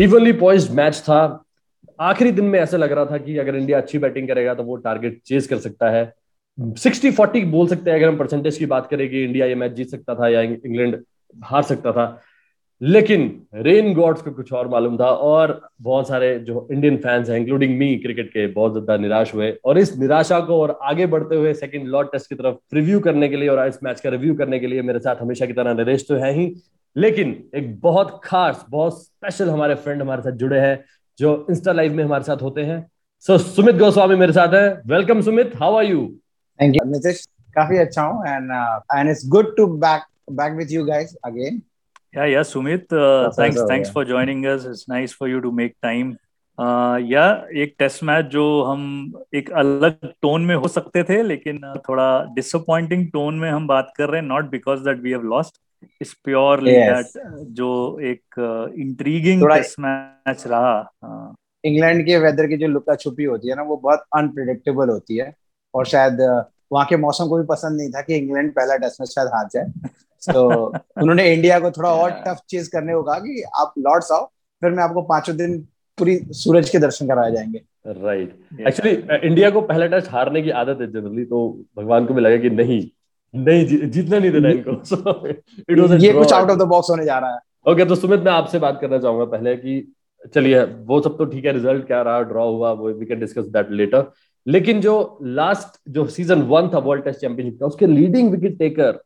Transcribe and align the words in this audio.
Evenly 0.00 0.32
poised 0.34 0.72
match 0.74 0.98
था। 1.00 1.44
आखिरी 1.98 2.30
दिन 2.32 2.44
में 2.44 2.58
ऐसा 2.58 2.76
लग 2.76 2.92
रहा 2.92 3.04
था 3.06 3.16
कि 3.18 3.36
अगर 3.38 3.56
इंडिया 3.56 3.78
अच्छी 3.78 3.98
बैटिंग 3.98 4.28
करेगा 4.28 4.54
तो 4.54 4.62
वो 4.64 4.76
टारगेट 4.78 5.20
चेज 5.26 5.46
कर 5.46 5.58
सकता 5.58 5.90
है। 5.90 6.12
सिक्सटी 6.58 7.10
फोर्टी 7.10 7.44
बोल 7.46 7.66
सकते 7.68 7.90
हैं, 7.90 7.98
अगर 7.98 8.08
हम 8.08 8.16
परसेंटेज 8.18 8.58
की 8.58 8.66
बात 8.66 8.86
करें 8.86 9.08
कि 9.10 9.22
इंडिया 9.24 9.46
ये 9.46 9.54
मैच 9.54 9.72
जीत 9.72 9.88
सकता 9.88 10.14
था 10.14 10.28
या 10.28 10.40
इंग्लैंड 10.42 10.96
हार 11.34 11.62
सकता 11.62 11.92
था। 11.92 12.20
लेकिन 12.80 13.30
रेन 13.56 13.92
गॉड्स 13.94 14.22
को 14.22 14.30
कुछ 14.30 14.52
और 14.52 14.68
मालूम 14.68 14.96
था 14.98 15.06
और 15.06 15.60
बहुत 15.82 16.08
सारे 16.08 16.38
जो 16.40 16.66
इंडियन 16.72 16.96
फैंस 16.96 17.28
हैं 17.30 17.38
इंक्लूडिंग 17.38 17.76
मी 17.78 17.94
क्रिकेट 17.98 18.28
के 18.28 18.46
बहुत 18.48 18.72
ज़्यादा 18.72 18.96
निराश 18.96 19.34
हुए। 19.34 19.50
और 19.64 19.78
इस 19.78 19.96
निराशा 19.98 20.40
को 20.40 20.60
और 20.60 20.78
आगे 20.82 21.06
बढ़ते 21.06 21.36
हुए 21.36 21.54
सेकंड 21.54 21.88
लॉर्ड 21.88 22.08
टेस्ट 22.12 22.28
की 22.28 22.34
तरफ़ 22.34 22.56
रिव्यू 22.74 23.00
करने 23.00 23.28
के 23.28 23.36
लिए 23.36 23.48
और 23.48 23.66
इस 23.68 23.78
मैच 23.84 24.00
का 24.00 24.10
रिव्यू 24.10 24.34
करने 24.34 24.58
के 24.58 24.66
लिए 24.66 24.82
मेरे 24.82 24.98
साथ 24.98 25.16
हमेशा 25.20 25.46
की 25.46 25.52
तरह 25.52 25.74
नरेश 25.74 26.06
तो 26.08 26.16
है 26.16 26.32
ही। 26.34 26.54
लेकिन 26.96 27.50
एक 27.54 27.80
बहुत 27.80 28.20
खास 28.24 28.64
बहुत 28.70 29.02
स्पेशल 29.02 29.50
हमारे 29.50 29.74
फ्रेंड 29.74 30.02
हमारे 30.02 30.22
साथ 30.22 30.32
जुड़े 30.42 30.60
हैं 30.60 30.84
जो 31.18 31.46
इंस्टा 31.50 31.72
लाइव 31.72 31.94
में 31.94 32.04
हमारे 32.04 32.24
साथ 32.24 32.42
होते 32.42 32.64
हैं। 32.64 32.86
सो 33.20 33.38
so, 33.38 33.44
सुमित 33.44 33.76
गोस्वामी 33.76 34.16
मेरे 34.16 34.32
साथ 34.32 34.54
है। 34.54 34.82
Welcome 34.86 35.20
Sumit 35.22 35.52
how 35.56 35.76
are 35.76 35.84
you 35.84 36.06
thank 36.62 36.76
you 36.76 36.90
Nitish 36.90 37.24
काफ़ी 37.56 37.78
अच्छा 37.78 38.02
हूँ 38.02 38.26
and 38.26 38.50
and 38.98 39.10
it's 39.10 39.28
good 39.28 39.56
to 39.56 39.66
back 39.66 40.02
back 40.38 40.52
with 40.56 40.72
you 40.72 40.82
guys 40.88 41.12
again. 41.28 41.54
Yeah 42.14 42.26
yeah 42.32 42.42
sumit 42.48 42.92
uh, 42.98 43.30
thanks 43.38 43.56
so, 43.56 43.66
thanks 43.66 43.88
yeah. 43.88 43.94
for 43.94 44.04
joining 44.04 44.44
us. 44.46 44.66
It's 44.72 44.82
nice 44.88 45.12
for 45.12 45.28
you 45.28 45.40
to 45.46 45.50
make 45.60 45.74
time. 45.86 46.12
या 47.10 47.24
एक 47.56 47.74
test 47.78 48.02
match 48.04 48.24
जो 48.24 48.44
हम 48.62 48.80
एक 49.34 49.50
अलग 49.52 50.06
tone 50.22 50.44
में 50.44 50.54
हो 50.54 50.68
सकते 50.68 51.02
थे 51.02 51.22
लेकिन 51.22 51.60
थोड़ा 51.88 52.08
डिसअपॉइंटिंग 52.34 53.06
टोन 53.12 53.38
में 53.38 53.50
हम 53.50 53.66
बात 53.66 53.92
कर 53.96 54.08
रहे 54.08 54.20
हैं 54.20 54.28
not 54.28 54.50
because 54.50 54.80
that 54.80 55.00
we 55.02 55.10
have 55.10 55.22
lost 55.22 55.60
is 56.02 56.14
purely 56.24 56.72
that 56.72 57.06
जो 57.50 57.98
एक 58.00 58.22
इंट्रीगिंग 58.78 59.46
टेस्ट 59.48 59.80
मैच 59.80 60.44
रहा 60.46 61.34
इंग्लैंड 61.64 62.06
के 62.06 62.18
वेदर 62.18 62.46
की 62.46 62.56
जो 62.56 62.66
लुका 62.66 62.94
छुपी 62.94 63.24
होती 63.24 63.48
है 63.48 63.56
ना 63.56 63.62
वो 63.62 63.76
बहुत 63.76 64.04
अनप्रिडिक्टेबल 64.16 64.88
होती 64.88 65.16
है। 65.16 65.34
और 65.74 65.86
शायद 65.86 66.20
वहाँ 66.72 66.86
के 66.86 66.96
मौसम 66.96 67.28
को 67.28 67.36
भी 67.38 67.44
पसंद 67.44 67.76
नहीं 67.80 67.90
था 67.90 68.00
कि 68.00 68.16
इंग्लैंड 68.16 68.52
पहला 68.52 68.76
टेस्ट 68.76 69.00
मैच 69.00 69.10
शायद 69.10 69.28
हार 69.28 69.48
जाए। 69.52 69.64
तो 70.32 70.66
उन्होंने 71.02 71.32
इंडिया 71.32 71.60
को 71.60 71.70
थोड़ा 71.70 71.90
और 71.90 72.10
टफ 72.10 72.40
चीज़ 72.48 72.70
करने 72.70 72.94
को 72.94 73.02
कहा 73.02 73.18
कि 73.18 73.42
आप 73.54 73.74
लॉर्ड्स 73.78 74.12
आओ 74.12 74.26
फिर 74.62 74.70
मैं 74.70 74.84
आपको 74.84 75.02
पाँचों 75.02 75.36
दिन 75.36 75.58
पूरी 75.98 76.18
सूरज 76.32 76.70
के 76.70 76.78
दर्शन 76.78 77.06
कराए 77.06 77.32
जाएँगे। 77.32 77.62
राइट 77.86 78.38
एक्चुअली 78.60 78.92
इंडिया 79.28 79.50
को 79.50 79.60
पहला 79.60 79.86
टेस्ट 79.86 80.10
हारने 80.10 80.42
की 80.42 80.50
आदत 80.50 80.80
है 80.80 80.92
जनरली 80.92 81.24
तो 81.24 81.64
भगवान 81.76 82.06
को 82.06 82.14
भी 82.14 82.20
लगा 82.20 82.36
कि 82.36 82.50
नहीं 82.50 82.80
नहीं 83.34 83.66
जी, 83.66 83.76
जीतना 83.76 84.18
नहीं 84.18 84.30
देना 84.30 84.48
इनको 84.48 85.28
इट 85.72 85.78
वाज 85.78 86.04
ये 86.04 86.12
कुछ 86.12 86.32
आउट 86.32 86.50
ऑफ़ 86.50 86.58
द 86.58 86.62
बॉक्स 86.62 86.90
होने 86.90 87.04
जा 87.04 87.18
रहा 87.18 87.30
है। 87.30 87.36
ओके 87.36 87.72
okay, 87.72 87.88
तो 87.88 87.94
सुमित 87.94 88.20
मैं 88.20 88.32
आपसे 88.32 88.58
बात 88.58 88.78
करना 88.80 88.98
चाहूँगा 88.98 89.24
पहले 89.24 89.56
कि 89.56 89.92
चलिए 90.34 90.64
वो 90.64 91.00
सब 91.00 91.18
तो 91.18 91.24
ठीक 91.24 91.44
है 91.44 91.52
रिज़ल्ट 91.52 91.86
क्या 91.86 92.02
रहा 92.02 92.22
ड्रॉ 92.22 92.50
हुआ 92.50 92.72
वो 92.72 92.90
we 92.90 93.06
can 93.06 93.20
discuss 93.20 93.44
that 93.44 93.70
later 93.70 94.10
लेकिन 94.46 94.80
जो 94.80 95.18
लास्ट 95.22 95.80
जो 95.88 96.06
सीज़न 96.06 96.42
वन 96.42 96.68
था 96.68 96.78
वर्ल्ड 96.78 97.04
टेस्ट 97.04 97.20
चैंपियनशिप 97.20 97.60
का 97.60 97.66
उसके 97.66 97.86
leading 97.86 98.30
wicket 98.30 98.58
taker 98.58 99.00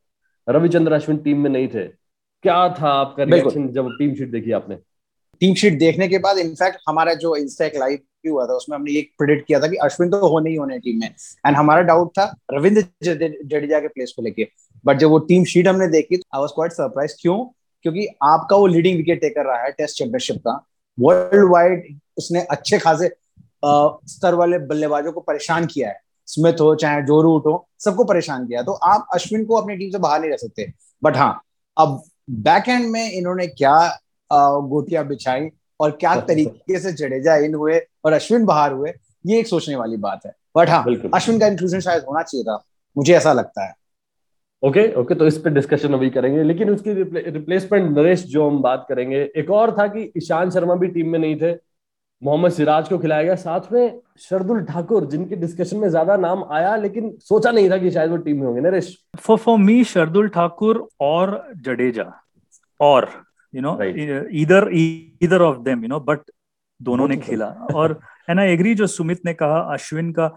Ravichandra 0.48 0.92
Ashwin 0.92 1.18
team 1.18 1.40
में 1.40 1.50
नहीं 1.50 1.68
थे। 1.68 1.84
क्या 2.42 2.68
था 2.68 2.88
आपका 2.88 3.24
रिएक्शन 3.24 3.68
जब 3.68 3.88
टीम 3.88 4.14
शीट 4.14 4.30
देखी 4.30 4.52
आपने? 4.52 4.78
टीम 5.40 5.54
शीट 5.54 5.78
देखने 5.78 6.08
के 6.08 6.18
बाद 6.18 6.38
इनफैक्ट 6.38 6.78
हमारा 6.88 7.14
जो 7.16 7.34
इंस्टा 7.36 7.66
लाइव 7.76 7.98
हुआ 8.26 8.46
था, 8.46 8.52
उसमें 8.54 8.76
हमने 8.76 8.92
एक 8.98 9.10
प्रिडिक्ट 9.18 9.46
किया 9.46 9.58
था 9.60 9.66
कि 9.68 9.76
अश्विन 9.84 10.10
तो 10.10 10.28
होने 10.28 10.50
ही 10.50 10.56
होने 10.56 10.78
टीम 10.78 11.00
में। 11.00 11.06
एंड 11.46 11.56
हमारा 11.56 11.80
डाउट 11.82 12.10
था 12.18 12.24
रविंद्र 12.52 12.82
जडेजा 13.02 13.80
के 13.80 13.88
प्लेस 13.88 14.12
को 14.16 14.22
लेके। 14.22 14.46
बट 14.84 14.98
जब 14.98 15.08
वो 15.10 15.18
टीम 15.28 15.44
शीट 15.44 15.68
हमने 15.68 15.88
देखी 15.88 16.14
आई 16.14 16.40
वाज 16.40 16.50
क्वाइट 16.54 16.72
सरप्राइज़ 16.72 17.14
क्यों? 17.20 17.38
क्योंकि 17.84 18.06
आपका 18.22 18.56
वो 18.56 18.66
लीडिंग 18.66 18.96
विकेट 18.96 19.20
टेकर 19.20 19.46
रहा 19.46 19.62
है 19.62 19.70
टेस्ट 19.72 19.98
चैंपियनशिप 19.98 20.36
का। 20.38 20.52
वर्ल्ड 20.98 21.50
वाइड 21.50 21.98
उसने 22.18 22.40
अच्छे 22.42 22.78
खासे 22.78 23.08
स्तर 23.64 24.34
वाले 24.34 24.58
बल्लेबाजों 24.60 25.12
को 25.12 25.20
परेशान 25.20 25.66
किया 25.66 25.88
है। 25.88 26.00
स्मिथ 26.28 26.60
हो, 26.60 26.74
चाहे 26.74 27.02
जो 27.02 27.20
रूट 27.22 27.46
हो, 27.46 27.68
सबको 27.80 28.04
परेशान 28.04 28.46
किया 28.46 28.62
तो 28.62 28.72
आप 28.72 29.06
अश्विन 29.14 29.44
को 29.44 29.56
अपनी 29.56 29.76
टीम 29.76 29.90
से 29.90 29.98
बाहर 29.98 30.20
नहीं 30.20 30.30
रह 30.30 30.36
सकते। 30.36 30.66
बट 31.02 31.16
हाँ 31.16 31.40
अब 31.76 32.02
बैक 32.30 32.68
एंड 32.68 32.88
में 32.90 33.10
इन्होंने 33.10 33.46
क्या 33.48 33.76
गोटिया 34.32 35.02
बिछाई 35.02 35.48
और 35.80 35.90
क्या 35.90 36.20
तरीके 36.28 36.78
से 36.78 36.92
जडेजा 36.92 37.36
इन 37.36 37.54
हुए 37.54 37.80
और 38.04 38.12
अश्विन 38.12 38.44
बाहर 38.44 38.72
हुए 38.72 38.92
ये 39.26 39.38
एक 39.38 39.46
सोचने 39.46 39.76
वाली 39.76 39.96
बात 39.96 40.20
है। 40.26 40.32
बट 40.56 40.68
हाँ 40.68 40.84
अश्विन 41.14 41.38
का 41.38 41.46
इंक्लूजन 41.46 41.80
शायद 41.80 42.04
होना 42.08 42.22
चाहिए 42.22 42.44
था। 42.44 42.64
मुझे 42.96 43.14
ऐसा 43.14 43.32
लगता 43.32 43.64
है। 43.64 43.74
ओके 44.62 44.80
okay, 44.80 44.92
ओके 44.92 45.02
okay, 45.02 45.18
तो 45.18 45.26
इस 45.26 45.38
पे 45.38 45.50
डिस्कशन 45.50 45.94
अभी 45.94 46.10
करेंगे 46.10 46.42
लेकिन 46.42 46.70
उसकी 46.70 46.92
रिप्लेसमेंट 47.30 47.98
नरेश 47.98 48.22
जो 48.22 48.50
हम 48.50 48.62
बात 48.62 48.86
करेंगे 48.88 49.30
एक 49.36 49.50
और 49.50 49.78
था 49.78 49.86
कि 49.86 50.12
ईशान 50.16 50.50
शर्मा 50.50 50.74
भी 50.74 50.88
टीम 50.88 51.08
में 51.08 51.18
नहीं 51.18 51.36
थे 51.36 51.52
मोहम्मद 52.22 52.52
सिराज 52.52 52.88
को 52.88 52.98
खिलाया 52.98 53.22
गया 53.22 53.34
साथ 53.34 53.60
में 53.72 54.00
शरदुल 54.18 54.62
ठाकुर 54.64 55.06
जिनके 55.06 55.36
डिस्कशन 55.36 55.76
में 55.76 55.88
ज़्यादा 55.88 56.16
नाम 56.16 56.44
आया 56.50 56.76
लेकिन 56.76 57.16
सोचा 57.20 57.50
नहीं 57.50 57.70
था 57.70 57.78
कि 57.78 57.90
शायद 57.90 58.10
वो 58.10 58.16
टीम 58.16 58.40
में 58.40 58.46
होंगे। 58.46 58.60
Naresh? 58.60 59.04
For 59.16 59.38
for 59.38 59.58
me 59.58 59.84
Shardul 59.84 60.28
Thakur 60.28 60.88
और 61.00 61.52
जडेजा 61.56 62.12
और 62.80 63.08
you 63.54 63.62
know 63.62 63.78
either 64.42 64.68
either 65.22 65.42
of 65.42 65.58
them 65.64 65.82
you 65.82 65.88
know 65.88 66.00
but 66.00 66.30
दोनों 66.80 67.08
ने 67.08 67.16
खेला। 67.16 67.46
और 67.74 68.00
एंड 68.30 68.40
आई 68.40 68.48
एग्री 68.48 68.74
जो 68.74 68.86
सुमित 68.86 69.24
ने 69.24 69.34
कहा 69.34 69.58
अश्विन 69.74 70.12
का 70.12 70.28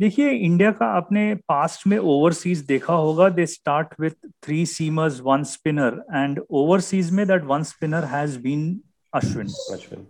देखिए 0.00 0.30
इंडिया 0.30 0.70
का 0.70 0.86
आपने 0.86 1.34
पास्ट 1.48 1.86
में 1.86 1.96
ओवरसीज 1.98 2.58
देखा 2.58 2.94
होगा 2.94 3.28
they 3.28 3.46
start 3.46 3.94
with 4.00 4.10
three 4.44 4.64
seamers 4.66 5.20
one 5.20 5.42
spinner 5.42 6.02
and 6.14 6.40
overseas 6.50 7.10
में 7.10 7.26
that 7.26 7.44
one 7.44 7.62
spinner 7.62 8.04
has 8.04 8.38
been 8.38 8.68
Ashwin 9.12 9.46
Ashwin 9.72 10.06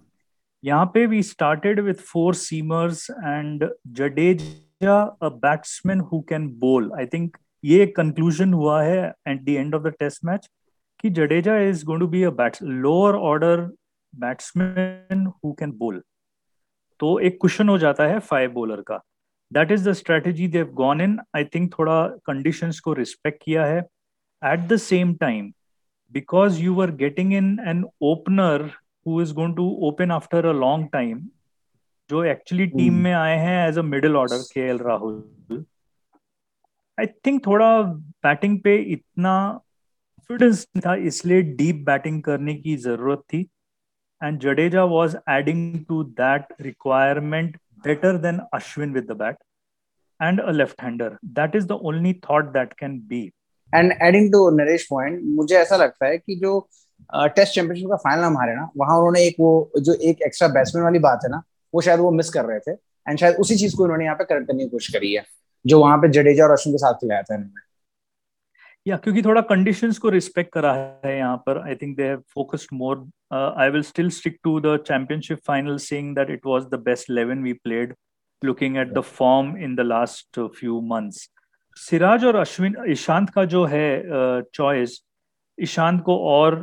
यहाँ 0.64 0.86
पे 0.86 1.06
we 1.06 1.22
started 1.22 1.80
with 1.80 1.94
four 1.94 2.34
seamers 2.34 3.10
and 3.10 3.68
Jadeja 3.86 5.00
a 5.22 5.28
batsman 5.28 6.00
who 6.00 6.20
can 6.20 6.48
bowl 6.58 6.92
I 6.98 7.06
think 7.06 7.36
ये 7.64 7.86
conclusion 7.86 8.52
हुआ 8.52 8.82
है 8.82 9.12
at 9.28 9.44
the 9.44 9.48
end 9.48 9.74
of 9.74 9.82
the 9.82 9.92
test 9.98 10.24
match 10.24 10.48
कि 11.00 11.10
Jadeja 11.10 11.56
is 11.58 11.84
going 11.86 12.00
to 12.00 12.06
be 12.08 12.22
a 12.22 12.30
bats 12.30 12.62
lower 12.62 13.14
order 13.14 13.60
batsman 14.14 15.26
who 15.26 15.52
can 15.52 15.72
bowl 15.72 16.02
तो 17.00 17.18
एक 17.18 17.38
question 17.40 17.68
हो 17.68 17.78
जाता 17.78 18.06
है 18.06 18.18
five 18.18 18.52
bowler 18.52 18.80
का। 18.80 19.02
That 19.52 19.70
is 19.70 19.88
the 19.88 19.92
strategy 19.92 20.48
they've 20.48 20.66
gone 20.74 21.00
in 21.00 21.18
I 21.36 21.44
think 21.44 21.72
थोड़ा 21.78 22.08
conditions 22.08 22.80
को 22.80 22.92
respect 22.92 23.42
किया 23.42 23.64
है। 23.66 23.78
At 24.42 24.60
the 24.60 24.76
same 24.76 25.14
time 25.14 25.52
because 26.12 26.60
you 26.60 26.80
are 26.80 26.90
getting 26.90 27.32
in 27.34 27.58
an 27.66 27.84
opener 28.02 28.70
who 29.06 29.22
is 29.22 29.34
going 29.34 29.56
to 29.56 29.68
open 29.88 30.10
after 30.10 30.46
a 30.52 30.58
long 30.58 30.86
time 30.96 31.20
जो 32.10 32.24
actually 32.24 32.66
team 32.66 32.92
hmm. 32.92 33.02
में 33.02 33.12
आए 33.12 33.36
हैं 33.36 33.68
as 33.68 33.78
a 33.78 33.82
middle 33.82 34.16
order 34.16 34.36
K 34.36 34.60
L 34.60 34.78
Rahul 34.78 35.64
I 37.00 37.06
think 37.06 37.46
थोड़ा 37.46 37.82
batting 37.82 38.60
पे 38.60 38.76
इतना 38.76 39.60
confidence 40.30 40.66
था, 40.84 40.94
इसलिए 41.08 41.42
deep 41.58 41.84
batting 41.86 42.22
करने 42.22 42.54
की 42.54 42.76
ज़रूरत 42.76 43.20
थी। 43.32 43.40
And 44.20 44.38
Jadeja 44.40 44.84
was 44.84 45.16
adding 45.30 45.84
to 45.88 46.02
that 46.20 46.52
requirement 46.60 47.56
better 47.84 48.16
than 48.18 48.40
Ashwin 48.54 48.92
with 48.94 49.10
the 49.10 49.16
bat 49.18 49.36
and 50.20 50.40
a 50.40 50.52
left 50.52 50.78
hander 50.82 51.06
that 51.38 51.56
is 51.58 51.64
the 51.70 51.76
only 51.88 52.10
thought 52.26 52.46
that 52.52 52.70
can 52.76 52.92
be. 53.08 53.18
And 53.72 53.94
adding 54.06 54.28
to 54.34 54.38
naresh 54.58 54.86
point, 54.92 55.18
मुझे 55.38 55.56
ऐसा 55.56 55.76
लगता 55.76 56.06
है 56.06 56.16
कि 56.18 56.36
जो 56.36 56.52
टेस्ट 57.10 57.54
चैंपियनशिप 57.54 57.88
का 57.90 57.96
final 58.04 58.24
हम 58.24 58.36
हारे 58.38 58.54
ना, 58.54 58.68
वहाँ 58.76 58.96
उन्होंने 58.98 59.24
एक 59.26 59.36
वो, 59.40 59.50
जो 59.78 59.94
एक 60.10 60.22
एक्स्ट्रा 60.26 60.48
बैट्समैन 60.48 60.84
वाली 60.84 60.98
बात 61.08 61.20
है 61.24 61.30
ना, 61.30 61.42
वो 61.74 61.80
शायद 61.80 62.00
वो 62.00 62.10
मिस 62.12 62.30
कर 62.30 62.44
रहे 62.44 62.58
थे। 62.60 62.72
एंड 62.72 63.18
शायद 63.18 63.36
उसी 63.40 63.56
चीज़ 63.56 63.76
को 63.76 63.84
इन्होंने 63.84 64.04
यहाँ 64.04 64.16
पे 64.16 64.24
करेक्ट 64.24 64.46
करने 64.48 64.64
की 64.64 64.70
कोशिश 64.70 64.94
करी 64.94 65.12
है, 65.14 65.24
जो 65.64 65.80
वहाँ 65.80 65.98
पे 65.98 66.08
जडेजा 66.18 66.44
और 66.44 66.52
अश्विन 66.52 66.74
के 66.74 66.78
साथ 66.78 66.94
खिलाया 67.00 67.22
था 67.22 67.34
इन्होंने। 67.34 67.65
या 68.86 68.96
क्योंकि 68.96 69.22
थोड़ा 69.22 69.40
कंडीशंस 69.42 69.98
को 69.98 70.08
रिस्पेक्ट 70.08 70.52
करा 70.52 70.72
है 71.04 71.16
यहाँ 71.16 71.36
पर 71.46 71.58
I 71.58 71.74
think 71.74 71.96
they 71.96 72.04
have 72.04 72.22
focused 72.34 72.68
more 72.72 72.98
I 73.32 73.70
will 73.70 73.82
still 73.84 74.10
stick 74.10 74.38
to 74.44 74.58
the 74.60 74.76
championship 74.86 75.38
final 75.46 75.76
saying 75.84 76.14
that 76.16 76.30
it 76.30 76.46
was 76.46 76.64
the 76.64 76.80
best 76.84 77.10
11 77.10 77.42
we 77.42 77.52
played 77.64 77.94
looking 78.42 78.76
at 78.76 78.92
the 78.92 79.00
form 79.08 79.56
in 79.58 79.74
the 79.76 79.80
last 79.86 80.40
few 80.50 80.80
months 80.86 81.28
Siraj 81.76 82.24
और 82.24 82.36
अश्विन 82.36 82.76
ईशांत 82.88 83.30
का 83.30 83.44
जो 83.44 83.64
है 83.64 83.88
choice 84.54 84.90
uh, 84.90 85.04
Ishant 85.58 86.02
को 86.02 86.16
और 86.28 86.54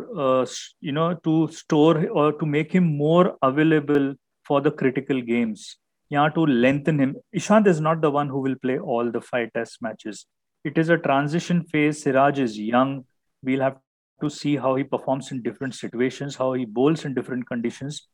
you 0.84 0.92
know 0.94 1.12
to 1.24 1.36
store 1.54 2.06
और 2.08 2.38
to 2.40 2.46
make 2.48 2.70
him 2.74 2.88
more 2.98 3.38
available 3.44 4.16
for 4.46 4.62
the 4.62 4.76
critical 4.80 5.22
games 5.24 5.76
यहाँ 6.12 6.30
to 6.30 6.46
lengthen 6.46 7.00
him 7.00 7.14
Ishant 7.36 7.68
is 7.68 7.82
not 7.82 7.98
the 7.98 8.14
one 8.16 8.30
who 8.30 8.44
will 8.44 8.56
play 8.56 8.78
all 8.96 9.12
the 9.12 9.20
five 9.24 9.50
test 9.54 9.84
matches 9.84 10.26
it 10.64 10.78
is 10.78 10.90
a 10.90 10.98
transition 10.98 11.64
phase. 11.64 12.04
Siraj 12.04 12.40
is 12.40 12.60
young. 12.60 13.06
We'll 13.44 13.62
have 13.62 13.78
to 14.22 14.30
see 14.30 14.56
how 14.56 14.76
he 14.76 14.84
performs 14.84 15.32
in 15.32 15.42
different 15.42 15.76
situations, 15.76 16.36
how 16.36 16.54
he 16.54 16.66
bowls 16.66 17.06
in 17.06 17.14
different 17.14 17.48
conditions. 17.48 18.08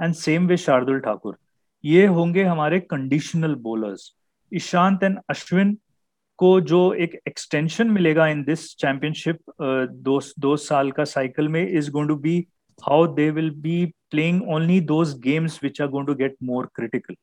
And 0.00 0.16
same 0.16 0.46
with 0.46 0.60
Shardul 0.60 1.02
Thakur. 1.02 1.38
ये 1.84 2.04
होंगे 2.16 2.42
हमारे 2.44 2.78
conditional 2.80 3.54
bowlers 3.64 4.12
Ishant 4.52 5.02
and 5.02 5.18
Ashwin 5.30 5.76
को 6.38 6.60
जो 6.70 6.80
एक 7.04 7.18
extension 7.28 7.90
मिलेगा 7.90 8.26
in 8.26 8.42
this 8.44 8.64
championship 8.80 9.38
दो 10.06 10.20
दो 10.40 10.56
साल 10.66 10.90
का 10.98 11.04
साइकिल 11.04 11.48
में 11.48 11.66
is 11.68 11.90
going 11.90 12.08
to 12.08 12.16
be 12.24 12.36
how 12.86 13.06
they 13.16 13.30
will 13.30 13.50
be 13.66 13.76
playing 14.14 14.40
only 14.56 14.78
those 14.90 15.14
games 15.14 15.60
which 15.62 15.80
are 15.80 15.88
going 15.88 16.06
to 16.06 16.14
get 16.14 16.34
more 16.40 16.64
critical. 16.78 17.16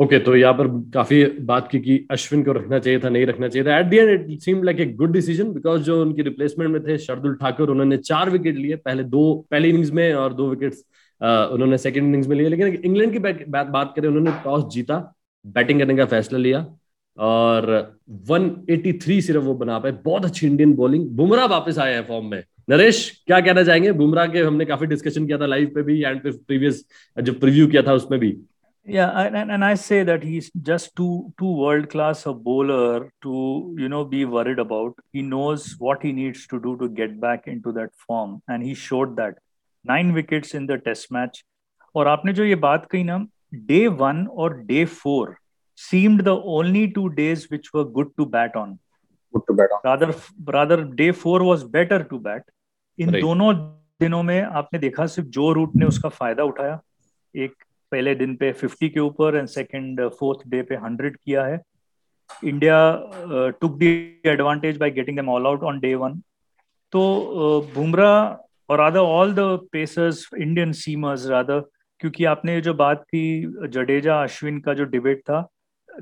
Okay 0.00 0.18
तो 0.18 0.34
यहाँ 0.36 0.52
पर 0.54 0.66
काफ़ी 0.94 1.24
बात 1.42 1.68
की 1.68 1.78
कि 1.80 2.06
अश्विन 2.10 2.42
को 2.44 2.52
रखना 2.52 2.78
चाहिए 2.78 2.98
था 3.00 3.08
नहीं 3.08 3.26
रखना 3.26 3.48
चाहिए 3.48 3.66
था। 3.66 3.78
At 3.78 3.86
the 3.86 3.96
end 3.96 4.30
it 4.30 4.40
seem 4.40 4.62
like 4.62 4.80
a 4.80 4.86
good 4.94 5.12
decision 5.12 5.52
because 5.52 5.82
जो 5.82 6.00
उनकी 6.02 6.22
रिप्लेसमेंट 6.22 6.70
में 6.72 6.82
थे 6.86 6.96
शरदुल 6.98 7.34
ठाकुर 7.34 7.70
उन्होंने 7.70 7.96
चार 7.98 8.30
विकेट 8.30 8.56
लिए। 8.56 8.76
पहले 8.76 9.02
दो 9.04 9.22
पहली 9.50 9.68
इनिंग्स 9.68 9.90
में 9.92 10.12
और 10.14 10.34
दो 10.34 10.48
विकेट्स 10.50 10.84
उन्होंने 11.20 11.78
सेकंड 11.78 12.04
इनिंग्स 12.04 12.28
में 12.28 12.36
लिए। 12.36 12.48
लेकिन 12.48 12.66
इंग्लैंड 12.84 13.12
की 13.12 13.18
बात, 13.18 13.66
बात 13.66 13.92
करें 13.96 14.08
उन्होंने 14.08 14.30
टॉस 14.44 14.64
जीता 14.74 14.98
बैटिंग 15.44 15.80
करने 15.80 15.96
का 15.96 16.04
फैसला 16.04 16.38
लिया 16.38 16.66
और 17.18 17.70
183 18.30 19.20
सिर्फ़ 19.22 19.44
वो 19.44 19.54
बना 19.54 19.78
पाए। 19.78 19.92
बहुत 20.04 20.24
अच्छी 20.24 20.46
इंडियन 20.46 20.74
बॉलिंग 20.74 21.08
बुमराह 21.16 21.46
वापस 21.48 21.78
आया 21.78 21.96
है 21.96 22.02
फॉर्म 22.04 22.26
में। 22.30 22.42
नरेश 22.68 23.00
क्या 23.26 23.40
कहना 23.40 23.62
चाहेंगे? 23.62 23.92
बुमराह 23.92 24.26
के 24.26 24.40
हमने 24.40 24.64
काफ़ी 24.64 24.86
डिस्कशन 24.86 25.26
किया 25.26 25.38
था 25.38 25.46
लाइव 25.46 25.70
पे 25.74 25.82
भी 25.82 26.02
एंड 26.02 26.20
प्रीवियस 26.22 26.84
जो 27.16 27.32
प्रीव्यू 27.34 27.66
किया 27.66 27.82
था 27.82 27.92
उसमें 27.94 28.18
भी। 28.20 28.36
Yeah, 28.85 29.11
and, 29.11 29.51
and 29.51 29.63
I 29.63 29.75
say 29.75 30.03
that 30.03 30.23
he's 30.23 30.49
just 30.61 30.95
too 30.95 31.31
too 31.37 31.51
world 31.51 31.89
class 31.89 32.25
a 32.25 32.33
bowler 32.33 33.11
to 33.21 33.75
you 33.77 33.87
know 33.87 34.03
be 34.03 34.25
worried 34.25 34.57
about. 34.57 34.95
He 35.13 35.21
knows 35.21 35.75
what 35.77 36.01
he 36.01 36.11
needs 36.11 36.47
to 36.47 36.59
do 36.59 36.75
to 36.77 36.89
get 36.89 37.19
back 37.21 37.47
into 37.47 37.71
that 37.73 37.91
form, 38.07 38.41
and 38.47 38.63
he 38.63 38.73
showed 38.73 39.15
that. 39.17 39.37
Nine 39.85 40.13
wickets 40.13 40.55
in 40.55 40.65
the 40.65 40.77
Test 40.77 41.11
match. 41.11 41.43
और 41.95 42.07
आपने 42.07 42.33
जो 42.33 42.43
ये 42.43 42.55
बात 42.55 42.85
कही 42.91 43.03
ना 43.03 43.17
day 43.69 43.87
one 44.01 44.25
और 44.27 44.57
day 44.65 44.83
four 44.85 45.35
seemed 45.77 46.23
the 46.25 46.35
only 46.55 46.87
two 46.95 47.09
days 47.09 47.49
which 47.49 47.73
were 47.73 47.85
good 47.85 48.09
to 48.17 48.25
bat 48.25 48.55
on. 48.55 48.77
Good 49.33 49.43
to 49.47 49.53
bat 49.53 49.69
on. 49.75 49.79
Rather, 49.83 50.13
rather 50.45 50.83
day 50.83 51.11
four 51.11 51.43
was 51.43 51.63
better 51.63 52.03
to 52.03 52.19
bat. 52.19 52.43
In 52.99 53.11
right. 53.11 53.21
दोनों 53.21 53.53
दिनों 54.01 54.21
में 54.23 54.41
आपने 54.41 54.79
देखा 54.79 55.05
सिर्फ 55.07 55.27
जो 55.37 55.51
रूट 55.53 55.75
ने 55.75 55.85
उसका 55.85 56.09
फायदा 56.09 56.43
उठाया 56.43 56.79
एक 57.35 57.53
पहले 57.96 58.14
दिन 58.14 58.34
पे 58.36 58.52
50 58.52 58.88
के 58.88 59.00
ऊपर 59.00 59.36
एंड 59.36 59.46
सेकंड 59.48 60.00
फोर्थ 60.08 60.40
डे 60.48 60.62
पे 60.62 60.76
100 60.76 61.10
किया 61.24 61.44
है। 61.44 61.60
India 62.44 62.78
took 63.60 63.78
the 63.78 63.82
advantage 64.26 64.76
by 64.76 64.90
getting 64.90 65.16
them 65.16 65.28
all 65.28 65.46
out 65.46 65.62
on 65.62 65.78
day 65.80 65.94
one 65.94 66.20
तो 66.92 67.02
बुमराह 67.74 68.72
और 68.72 68.78
rather 68.78 68.98
all 68.98 69.34
the 69.34 69.68
pacers 69.72 70.28
Indian 70.38 70.72
seamers 70.72 71.26
rather 71.26 71.60
क्योंकि 72.00 72.24
आपने 72.24 72.60
जो 72.60 72.74
बात 72.74 73.02
की 73.02 73.24
जडेजा 73.68 74.22
अश्विन 74.22 74.58
का 74.60 74.74
जो 74.74 74.84
डिबेट 74.84 75.20
था 75.20 75.48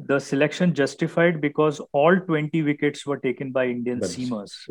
the 0.01 0.19
selection 0.19 0.73
justified 0.73 1.41
because 1.41 1.81
all 1.95 2.19
twenty 2.19 2.63
wickets 2.63 3.07
were 3.09 3.17
taken 3.17 3.53
by 3.53 3.71
Indian 3.71 4.01
seamers 4.01 4.67